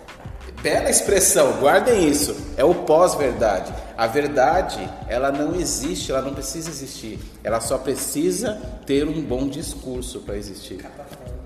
Bela 0.62 0.90
expressão, 0.90 1.60
guardem 1.60 2.08
isso. 2.08 2.36
É 2.56 2.64
o 2.64 2.74
pós-verdade. 2.74 3.72
A 3.96 4.06
verdade, 4.06 4.78
ela 5.08 5.30
não 5.30 5.54
existe, 5.54 6.10
ela 6.10 6.22
não 6.22 6.34
precisa 6.34 6.68
existir. 6.68 7.18
Ela 7.44 7.60
só 7.60 7.78
precisa 7.78 8.60
ter 8.84 9.06
um 9.06 9.22
bom 9.22 9.48
discurso 9.48 10.20
para 10.20 10.36
existir. 10.36 10.84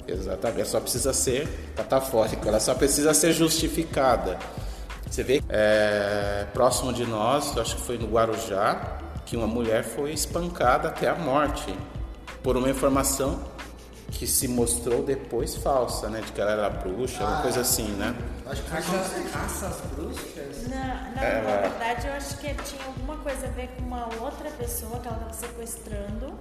Exatamente, 0.09 0.61
ela 0.61 0.69
só 0.69 0.81
precisa 0.81 1.13
ser 1.13 1.49
catafórica, 1.77 2.49
ela 2.49 2.59
só 2.59 2.75
precisa 2.75 3.13
ser 3.15 3.33
justificada. 3.33 4.39
Você 5.09 5.23
vê, 5.23 5.43
é, 5.49 6.47
próximo 6.55 6.93
de 6.93 7.05
nós, 7.05 7.57
acho 7.59 7.77
que 7.77 7.83
foi 7.83 7.99
no 7.99 8.07
Guarujá, 8.07 8.99
que 9.27 9.37
uma 9.37 9.47
mulher 9.47 9.85
foi 9.85 10.13
espancada 10.13 10.89
até 10.89 11.09
a 11.09 11.15
morte 11.15 11.75
por 12.43 12.57
uma 12.57 12.69
informação 12.69 13.41
que 14.13 14.27
se 14.27 14.47
mostrou 14.47 15.03
depois 15.03 15.57
falsa, 15.57 16.09
né? 16.09 16.21
De 16.21 16.31
que 16.33 16.41
ela 16.41 16.53
era 16.53 16.71
bruxa, 16.71 17.25
ah, 17.25 17.29
uma 17.29 17.43
coisa 17.43 17.63
assim, 17.63 17.89
né? 17.93 18.15
Acho 18.47 18.63
que 18.63 18.71
caça, 18.71 19.21
caça 19.33 19.67
as 19.67 19.81
bruxas? 19.91 20.69
Não, 20.69 20.77
não 21.15 21.23
é, 21.23 21.43
na 21.43 21.69
verdade 21.69 22.07
eu 22.07 22.13
acho 22.15 22.37
que 22.39 22.55
tinha 22.55 22.85
alguma 22.87 23.17
coisa 23.17 23.47
a 23.47 23.51
ver 23.51 23.69
com 23.77 23.83
uma 23.83 24.07
outra 24.23 24.51
pessoa 24.51 25.01
que 25.01 25.09
ela 25.09 25.17
estava 25.17 25.33
sequestrando 25.33 26.39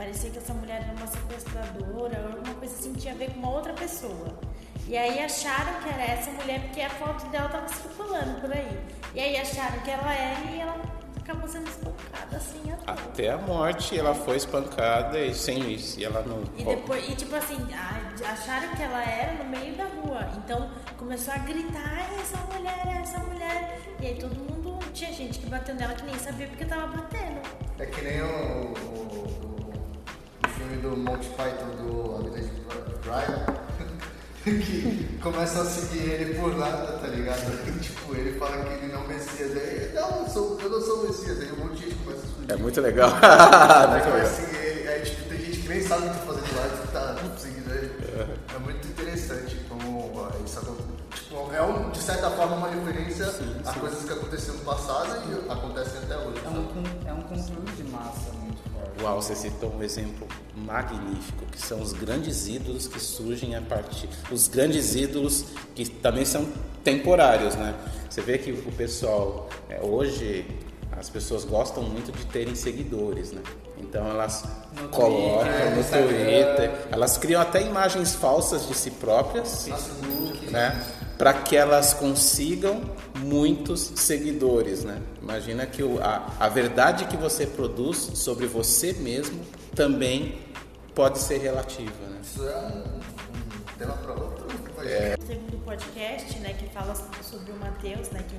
Parecia 0.00 0.30
que 0.30 0.38
essa 0.38 0.54
mulher 0.54 0.82
era 0.82 0.96
uma 0.96 1.06
sequestradora, 1.06 2.32
alguma 2.32 2.54
coisa 2.54 2.74
assim, 2.74 2.94
tinha 2.94 3.12
a 3.12 3.16
ver 3.18 3.32
com 3.32 3.40
uma 3.40 3.50
outra 3.50 3.74
pessoa. 3.74 4.34
E 4.88 4.96
aí 4.96 5.18
acharam 5.18 5.74
que 5.82 5.90
era 5.90 6.02
essa 6.02 6.30
mulher 6.30 6.58
porque 6.62 6.80
a 6.80 6.88
foto 6.88 7.28
dela 7.28 7.44
estava 7.44 7.68
circulando 7.68 8.40
por 8.40 8.50
aí. 8.50 8.80
E 9.14 9.20
aí 9.20 9.36
acharam 9.36 9.78
que 9.80 9.90
ela 9.90 10.10
era 10.14 10.50
e 10.52 10.58
ela 10.58 10.80
acabou 11.30 11.48
sendo 11.48 11.68
espancada 11.68 12.36
assim 12.36 12.72
até. 12.72 12.92
até 12.92 13.30
a 13.30 13.38
morte 13.38 13.98
ela 13.98 14.14
foi 14.14 14.36
espancada 14.36 15.18
e 15.18 15.34
sem 15.34 15.72
isso 15.72 16.00
e 16.00 16.04
ela 16.04 16.22
não 16.22 16.42
e 16.56 16.64
depois 16.64 17.08
e 17.08 17.14
tipo 17.14 17.34
assim 17.36 17.56
acharam 18.26 18.74
que 18.74 18.82
ela 18.82 19.02
era 19.02 19.42
no 19.42 19.50
meio 19.50 19.76
da 19.76 19.84
rua 19.84 20.28
então 20.44 20.70
começou 20.96 21.32
a 21.32 21.38
gritar 21.38 22.10
essa 22.20 22.36
mulher 22.52 22.90
essa 23.00 23.18
mulher. 23.20 23.80
E 24.00 24.06
aí 24.06 24.14
todo 24.14 24.34
mundo 24.34 24.78
tinha 24.92 25.12
gente 25.12 25.38
que 25.38 25.46
bateu 25.46 25.74
nela 25.74 25.94
que 25.94 26.04
nem 26.04 26.18
sabia 26.18 26.46
porque 26.46 26.64
tava 26.64 26.86
batendo. 26.86 27.40
É 27.78 27.86
que 27.86 28.00
nem 28.02 28.22
o, 28.22 28.72
o 28.72 30.48
filme 30.48 30.76
do 30.76 30.96
Monty 30.96 31.28
Python 31.30 31.70
do 31.76 32.16
A 32.16 32.22
Vida 32.22 32.40
de 32.40 32.50
Brian, 33.02 33.69
que 34.58 35.18
começa 35.22 35.62
a 35.62 35.64
seguir 35.64 36.10
ele 36.10 36.34
por 36.34 36.56
nada, 36.56 36.98
tá 36.98 37.06
ligado? 37.06 37.40
tipo, 37.80 38.14
ele 38.14 38.38
fala 38.38 38.64
que 38.64 38.72
ele 38.74 38.92
não 38.92 39.04
é 39.04 39.08
Messias, 39.08 39.56
aí 39.56 39.92
não, 39.94 40.22
eu, 40.22 40.28
sou, 40.28 40.58
eu 40.60 40.70
não 40.70 40.80
sou 40.80 41.06
Messias, 41.06 41.40
aí 41.40 41.52
um 41.52 41.64
monte 41.64 41.76
de 41.76 41.84
gente 41.84 41.94
começa 41.96 42.22
a 42.22 42.40
seguir. 42.40 42.52
É 42.52 42.56
muito 42.56 42.80
legal. 42.80 43.10
muito 43.90 44.08
legal. 44.10 44.30
Ele, 44.52 44.88
aí 44.88 45.02
tipo, 45.02 45.28
tem 45.28 45.38
gente 45.38 45.60
que 45.60 45.68
nem 45.68 45.82
sabe 45.82 46.06
o 46.06 46.10
que 46.10 46.18
tá 46.18 46.26
fazendo 46.26 46.56
lá 46.56 46.66
e 46.66 46.88
tá 46.92 47.38
seguindo 47.38 47.70
ele. 47.72 47.92
É. 48.16 48.56
é 48.56 48.58
muito 48.58 48.86
interessante 48.88 49.56
como 49.68 49.90
isso 50.44 50.60
tipo, 51.10 51.54
é 51.54 51.62
um, 51.62 51.90
de 51.90 51.98
certa 52.02 52.30
forma 52.30 52.56
uma 52.56 52.68
referência 52.68 53.26
sim, 53.26 53.44
sim. 53.44 53.60
a 53.64 53.72
coisas 53.74 54.04
que 54.04 54.12
aconteceram 54.12 54.58
no 54.58 54.64
passado 54.64 55.22
e 55.28 55.50
acontecem 55.50 56.00
até 56.02 56.16
hoje. 56.16 56.40
É 57.06 57.09
um 57.09 57.09
controle 57.30 57.72
de 57.76 57.84
massa 57.84 58.32
muito 58.42 58.62
forte. 58.70 59.02
Uau, 59.02 59.22
você 59.22 59.34
citou 59.34 59.72
um 59.74 59.82
exemplo 59.82 60.26
magnífico, 60.56 61.46
que 61.46 61.60
são 61.60 61.80
os 61.80 61.92
grandes 61.92 62.48
ídolos 62.48 62.86
que 62.86 63.00
surgem 63.00 63.54
a 63.54 63.62
partir. 63.62 64.08
Os 64.30 64.48
grandes 64.48 64.94
ídolos 64.94 65.44
que 65.74 65.88
também 65.88 66.24
são 66.24 66.46
temporários, 66.82 67.54
né? 67.54 67.74
Você 68.08 68.20
vê 68.20 68.38
que 68.38 68.50
o 68.50 68.72
pessoal, 68.72 69.48
é, 69.68 69.80
hoje, 69.80 70.44
as 70.92 71.08
pessoas 71.08 71.44
gostam 71.44 71.82
muito 71.82 72.12
de 72.12 72.26
terem 72.26 72.54
seguidores, 72.54 73.32
né? 73.32 73.42
Então 73.78 74.06
elas 74.06 74.44
no 74.80 74.88
colocam 74.88 75.46
Twitter, 75.46 75.76
no 75.76 75.84
Twitter, 75.84 76.86
elas 76.90 77.16
criam 77.16 77.40
até 77.40 77.62
imagens 77.62 78.14
falsas 78.14 78.68
de 78.68 78.74
si 78.74 78.90
próprias, 78.90 79.66
Facebook, 79.66 80.50
né? 80.50 80.84
Para 81.20 81.34
que 81.34 81.54
elas 81.54 81.92
consigam 81.92 82.80
muitos 83.18 83.92
seguidores, 83.94 84.84
né? 84.84 85.02
Imagina 85.20 85.66
que 85.66 85.82
o, 85.82 86.02
a, 86.02 86.32
a 86.40 86.48
verdade 86.48 87.04
que 87.04 87.16
você 87.18 87.46
produz 87.46 87.98
sobre 88.14 88.46
você 88.46 88.94
mesmo 88.94 89.38
também 89.74 90.38
pode 90.94 91.18
ser 91.18 91.36
relativa, 91.36 91.92
né? 92.08 92.20
Isso 92.22 92.42
é 92.42 92.56
um, 92.56 93.00
tema 93.76 93.92
para 93.98 94.14
outro. 94.14 94.46
É. 94.82 95.14
O 95.22 95.26
segundo 95.26 95.62
podcast, 95.62 96.38
né, 96.38 96.54
que 96.54 96.66
fala 96.70 96.94
sobre 97.22 97.52
o 97.52 97.56
Mateus, 97.56 98.08
né, 98.08 98.24
que 98.26 98.36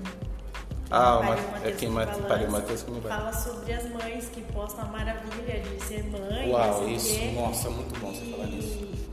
Ah, 0.89 1.17
o 1.17 1.19
Pariu 1.19 1.43
Ma- 1.43 1.51
Mateus 1.51 1.65
é 1.65 1.77
quem 1.77 1.93
Pariu 2.27 2.49
Mateus 2.49 2.81
que 2.81 2.89
me 2.89 2.99
balança. 2.99 3.21
Fala 3.21 3.33
sobre 3.33 3.73
as 3.73 3.89
mães 3.91 4.25
que 4.29 4.41
postam 4.53 4.85
a 4.85 4.87
maravilha 4.87 5.59
de 5.59 5.83
ser 5.85 6.03
mãe. 6.05 6.49
Uau, 6.49 6.83
o 6.83 6.89
isso, 6.89 7.13
quê. 7.13 7.31
nossa, 7.35 7.69
muito 7.69 7.99
bom 7.99 8.11
você 8.11 8.25
falar 8.31 8.47
nisso. 8.47 9.10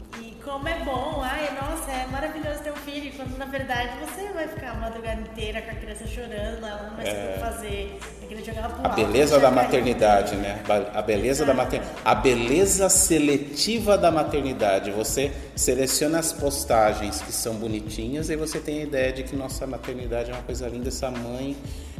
Como 0.59 0.69
é 0.69 0.85
bom, 0.85 1.21
ai, 1.23 1.49
nossa, 1.55 1.89
é 1.93 2.05
maravilhoso 2.09 2.59
ter 2.65 2.73
um 2.73 2.77
filho, 2.77 3.13
quando 3.17 3.39
na 3.39 3.45
verdade 3.45 3.93
você 4.01 4.29
vai 4.33 4.49
ficar 4.49 4.73
a 4.73 4.75
madrugada 4.75 5.21
inteira 5.21 5.63
com 5.63 5.71
a 5.71 5.75
criança 5.75 6.05
chorando, 6.05 6.67
ela 6.67 6.83
não 6.83 6.97
vai 6.97 7.07
saber 7.07 7.29
o 7.29 7.33
que 7.33 7.39
fazer, 7.39 7.99
vai 8.19 8.29
querer 8.29 8.45
jogar 8.45 8.61
ela 8.65 8.69
pro 8.71 8.83
É. 8.83 8.87
A 8.87 8.89
beleza 8.89 9.39
da 9.39 9.51
maternidade, 9.53 10.35
né? 10.35 10.61
A 10.93 11.01
beleza 11.01 11.47
da 11.47 11.55
mater... 11.55 11.81
a 12.05 12.13
beleza 12.13 12.89
seletiva 12.89 13.97
da 13.97 14.11
maternidade. 14.11 14.91
Você 14.91 15.31
seleciona 15.55 16.19
as 16.19 16.33
postagens 16.33 17.23
que 17.23 17.31
são 17.31 17.55
bonitinhas 17.55 18.29
e 18.29 18.35
você 18.35 18.59
tem 18.59 18.81
a 18.81 18.83
ideia 18.83 19.13
de 19.13 19.23
que 19.23 19.37
nossa 19.37 19.65
maternidade 19.65 20.33
é 20.33 20.35
uma 20.35 20.43
coisa 20.43 20.69
linda. 20.69 20.89
Essa 20.89 21.09
mãe, 21.09 21.57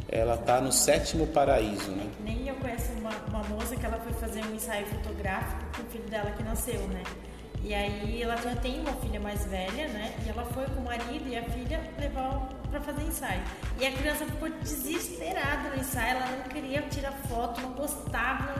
ela 0.09 0.35
tá 0.35 0.59
no 0.59 0.73
sétimo 0.73 1.27
paraíso, 1.27 1.91
né? 1.91 2.05
Nem 2.25 2.45
eu 2.49 2.55
conheço 2.55 2.91
uma, 2.99 3.11
uma 3.29 3.43
moça 3.47 3.73
que 3.77 3.85
ela 3.85 3.99
foi 3.99 4.11
fazer 4.11 4.43
um 4.43 4.53
ensaio 4.53 4.85
fotográfico 4.87 5.63
com 5.77 5.81
o 5.83 5.85
filho 5.85 6.09
dela 6.09 6.31
que 6.31 6.43
nasceu, 6.43 6.81
né? 6.89 7.03
E 7.63 7.73
aí 7.73 8.21
ela 8.21 8.37
já 8.37 8.55
tem 8.55 8.79
uma 8.79 8.93
filha 8.93 9.19
mais 9.19 9.45
velha, 9.45 9.87
né? 9.89 10.13
E 10.25 10.29
ela 10.29 10.45
foi 10.45 10.65
com 10.67 10.81
o 10.81 10.85
marido 10.85 11.27
e 11.27 11.37
a 11.37 11.43
filha 11.43 11.81
levar 11.99 12.47
pra 12.71 12.79
fazer 12.79 13.03
ensaio. 13.03 13.41
E 13.79 13.85
a 13.85 13.91
criança 13.91 14.25
ficou 14.25 14.49
desesperada 14.49 15.69
no 15.69 15.81
ensaio, 15.81 16.17
ela 16.17 16.37
não 16.37 16.43
queria 16.43 16.81
tirar 16.83 17.11
foto, 17.27 17.61
não 17.61 17.73
gostava. 17.73 18.55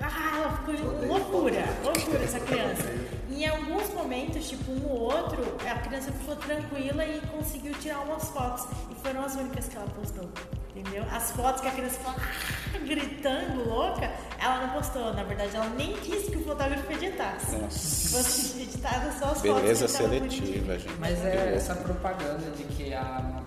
Ah, 0.00 0.36
ela 0.36 0.56
ficou 0.58 0.74
loucura, 1.06 1.64
loucura 1.82 2.24
essa 2.24 2.40
criança. 2.40 2.84
E 3.30 3.44
em 3.44 3.48
alguns 3.48 3.92
momentos, 3.92 4.48
tipo 4.48 4.70
um 4.70 4.86
ou 4.88 5.00
outro, 5.00 5.42
a 5.68 5.78
criança 5.80 6.12
ficou 6.12 6.36
tranquila 6.36 7.04
e 7.04 7.20
conseguiu 7.32 7.72
tirar 7.74 8.00
umas 8.00 8.28
fotos. 8.28 8.66
E 8.90 8.94
foram 8.96 9.24
as 9.24 9.34
únicas 9.34 9.66
que 9.66 9.76
ela 9.76 9.86
postou. 9.86 10.28
Entendeu? 10.76 11.04
As 11.10 11.30
fotos 11.30 11.60
que 11.60 11.68
a 11.68 11.70
criança 11.70 11.98
ficou 11.98 12.12
ah, 12.16 12.78
gritando, 12.84 13.68
louca, 13.68 14.10
ela 14.40 14.66
não 14.66 14.74
postou. 14.74 15.12
Na 15.14 15.22
verdade, 15.22 15.54
ela 15.54 15.68
nem 15.70 15.92
quis 15.98 16.28
que 16.28 16.36
o 16.36 16.42
fotógrafo 16.44 16.90
editasse. 16.92 17.56
Nossa. 17.56 18.08
Fosse 18.16 18.62
editada 18.62 19.12
só 19.12 19.26
as 19.26 19.40
Beleza 19.40 19.86
fotos. 19.86 19.96
que 19.96 20.02
estavam 20.02 20.30
seletiva, 20.30 20.78
gente. 20.78 20.94
Mas 20.98 21.24
é 21.24 21.30
Beleza. 21.30 21.56
essa 21.56 21.76
propaganda 21.76 22.50
de 22.56 22.64
que 22.64 22.92
a- 22.92 23.42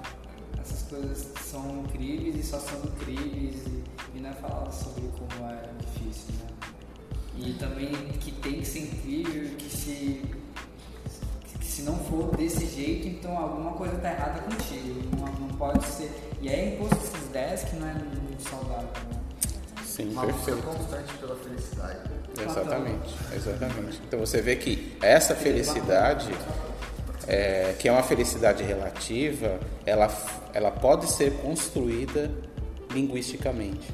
essas 0.61 0.83
coisas 0.83 1.27
são 1.43 1.81
incríveis 1.81 2.35
e 2.37 2.43
só 2.43 2.59
são 2.59 2.79
incríveis 2.85 3.55
e, 3.67 3.83
e 4.15 4.19
não 4.21 4.29
é 4.29 4.33
falado 4.33 4.71
sobre 4.71 5.01
como 5.17 5.49
é 5.51 5.63
difícil, 5.79 6.33
né? 6.35 6.69
E 7.35 7.53
também 7.53 7.89
que 8.19 8.31
tem 8.31 8.53
que 8.61 8.65
ser 8.65 8.79
incrível 8.83 9.43
e 9.43 9.49
que 9.55 9.69
se, 9.69 10.21
se 11.77 11.83
não 11.83 11.95
for 11.95 12.35
desse 12.35 12.65
jeito, 12.65 13.07
então 13.07 13.37
alguma 13.37 13.73
coisa 13.73 13.95
tá 13.97 14.11
errada 14.11 14.39
contigo. 14.41 14.99
Não, 15.15 15.27
não 15.47 15.55
pode 15.57 15.85
ser. 15.85 16.09
E 16.41 16.49
é 16.49 16.73
imposto 16.73 16.95
essas 16.95 17.23
ideias 17.29 17.63
que 17.65 17.75
não 17.75 17.87
é 17.87 17.93
muito 17.93 18.49
saudável, 18.49 18.87
né? 19.11 19.19
Sim, 19.85 20.09
Uma 20.11 20.25
perfeito. 20.25 20.63
constante 20.63 21.13
pela 21.19 21.35
felicidade. 21.35 21.99
Exatamente, 22.39 23.15
exatamente. 23.35 24.01
Então 24.07 24.19
você 24.19 24.41
vê 24.41 24.55
que 24.55 24.97
essa 25.01 25.35
felicidade, 25.35 26.29
é, 27.27 27.75
que 27.77 27.87
é 27.87 27.91
uma 27.91 28.03
felicidade 28.03 28.63
relativa, 28.63 29.59
ela, 29.85 30.07
ela 30.53 30.71
pode 30.71 31.07
ser 31.11 31.31
construída 31.41 32.31
linguisticamente. 32.91 33.87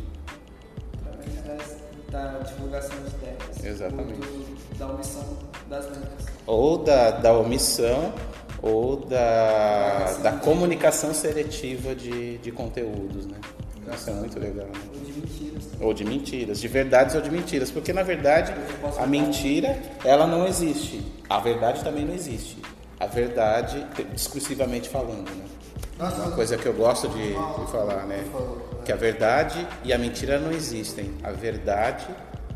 Através 1.05 1.77
da 2.09 2.39
divulgação 2.39 2.97
de 3.03 3.09
ideias. 3.15 3.63
Exatamente. 3.65 4.13
Ou 4.13 4.37
do- 4.37 4.77
da 4.77 4.87
omissão 4.87 5.37
das 5.69 5.85
letras. 5.85 6.25
Ou 6.45 6.77
da, 6.77 7.11
da 7.11 7.33
omissão 7.33 8.13
ou 8.61 8.95
da, 8.95 10.13
da 10.23 10.31
comunicação 10.31 11.13
seletiva 11.13 11.93
de, 11.93 12.37
de 12.37 12.51
conteúdos, 12.51 13.25
né? 13.25 13.37
Isso 13.93 14.09
é 14.09 14.13
muito 14.13 14.39
legal, 14.39 14.67
né? 14.67 14.79
Ou 14.93 15.03
de 15.03 15.13
mentiras. 15.19 15.63
Ou 15.81 15.93
de 15.93 16.05
mentiras, 16.05 16.61
de 16.61 16.67
verdades 16.69 17.15
ou 17.15 17.21
de 17.21 17.29
mentiras, 17.29 17.69
porque 17.69 17.91
na 17.91 18.03
verdade 18.03 18.53
a 18.97 19.05
mentira 19.05 19.77
ela 20.05 20.25
não 20.25 20.47
existe, 20.47 21.03
a 21.29 21.39
verdade 21.39 21.83
também 21.83 22.05
não 22.05 22.13
existe. 22.13 22.57
A 22.97 23.05
verdade, 23.05 23.85
discursivamente 24.13 24.87
falando, 24.87 25.29
né? 25.29 25.43
Nossa, 25.99 26.21
Uma 26.21 26.31
coisa 26.31 26.57
que 26.57 26.65
eu 26.65 26.73
gosto 26.73 27.09
de, 27.09 27.33
de 27.33 27.71
falar, 27.71 28.05
né? 28.05 28.23
Que 28.85 28.93
a 28.93 28.95
verdade 28.95 29.67
e 29.83 29.91
a 29.91 29.97
mentira 29.97 30.39
não 30.39 30.51
existem. 30.51 31.13
A 31.21 31.31
verdade 31.31 32.07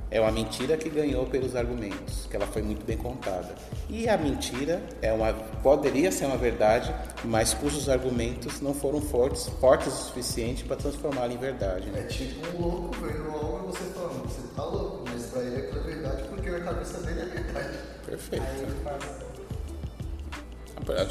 é 0.10 0.22
uma 0.22 0.32
mentira 0.32 0.78
que 0.78 0.89
ganhou 0.89 1.26
pelos 1.26 1.56
argumentos, 1.56 2.28
que 2.30 2.36
ela 2.36 2.48
foi 2.48 2.62
muito 2.62 2.86
bem 2.86 2.98
contada. 2.98 3.54
E 3.89 4.08
a 4.08 4.17
mentira 4.17 4.82
é 5.02 5.12
uma 5.12 5.34
poderia 5.34 6.12
ser 6.12 6.26
uma 6.26 6.38
verdade, 6.38 6.93
mas 7.26 7.54
cujos 7.54 7.89
argumentos 7.89 8.62
não 8.62 8.74
foram 8.74 9.02
fortes, 9.02 9.48
fortes 9.60 9.88
o 9.88 9.98
suficiente 10.08 10.63
para 10.63 10.78
transformá-la 10.78 11.34
em 11.34 11.38
verdade. 11.38 11.89
É 11.89 11.91
Né? 11.91 12.04
tipo 12.04 12.58
um 12.58 12.62
louco 12.62 12.96
vendo 13.02 13.30
algo 13.32 13.70
e 13.70 13.72
você 13.78 13.84
falando, 13.93 14.24
você 14.24 14.48
tá 14.56 14.63
louco, 14.63 15.04
mas 15.12 15.26
pra 15.26 15.41
ele 15.41 15.56
é 15.56 15.80
verdade 15.80 16.24
porque 16.30 16.50
na 16.52 16.60
cabeça 16.60 17.00
dele 17.02 17.22
é 17.22 17.26
verdade. 17.26 17.78
Perfeito. 18.06 18.46
Aí 18.46 18.62
ele 18.62 18.74
faz. 18.84 19.28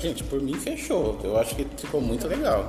Gente, 0.01 0.25
por 0.25 0.41
mim 0.41 0.55
fechou. 0.55 1.21
Eu 1.23 1.37
acho 1.39 1.55
que 1.55 1.67
ficou 1.77 2.01
muito 2.01 2.27
legal. 2.27 2.67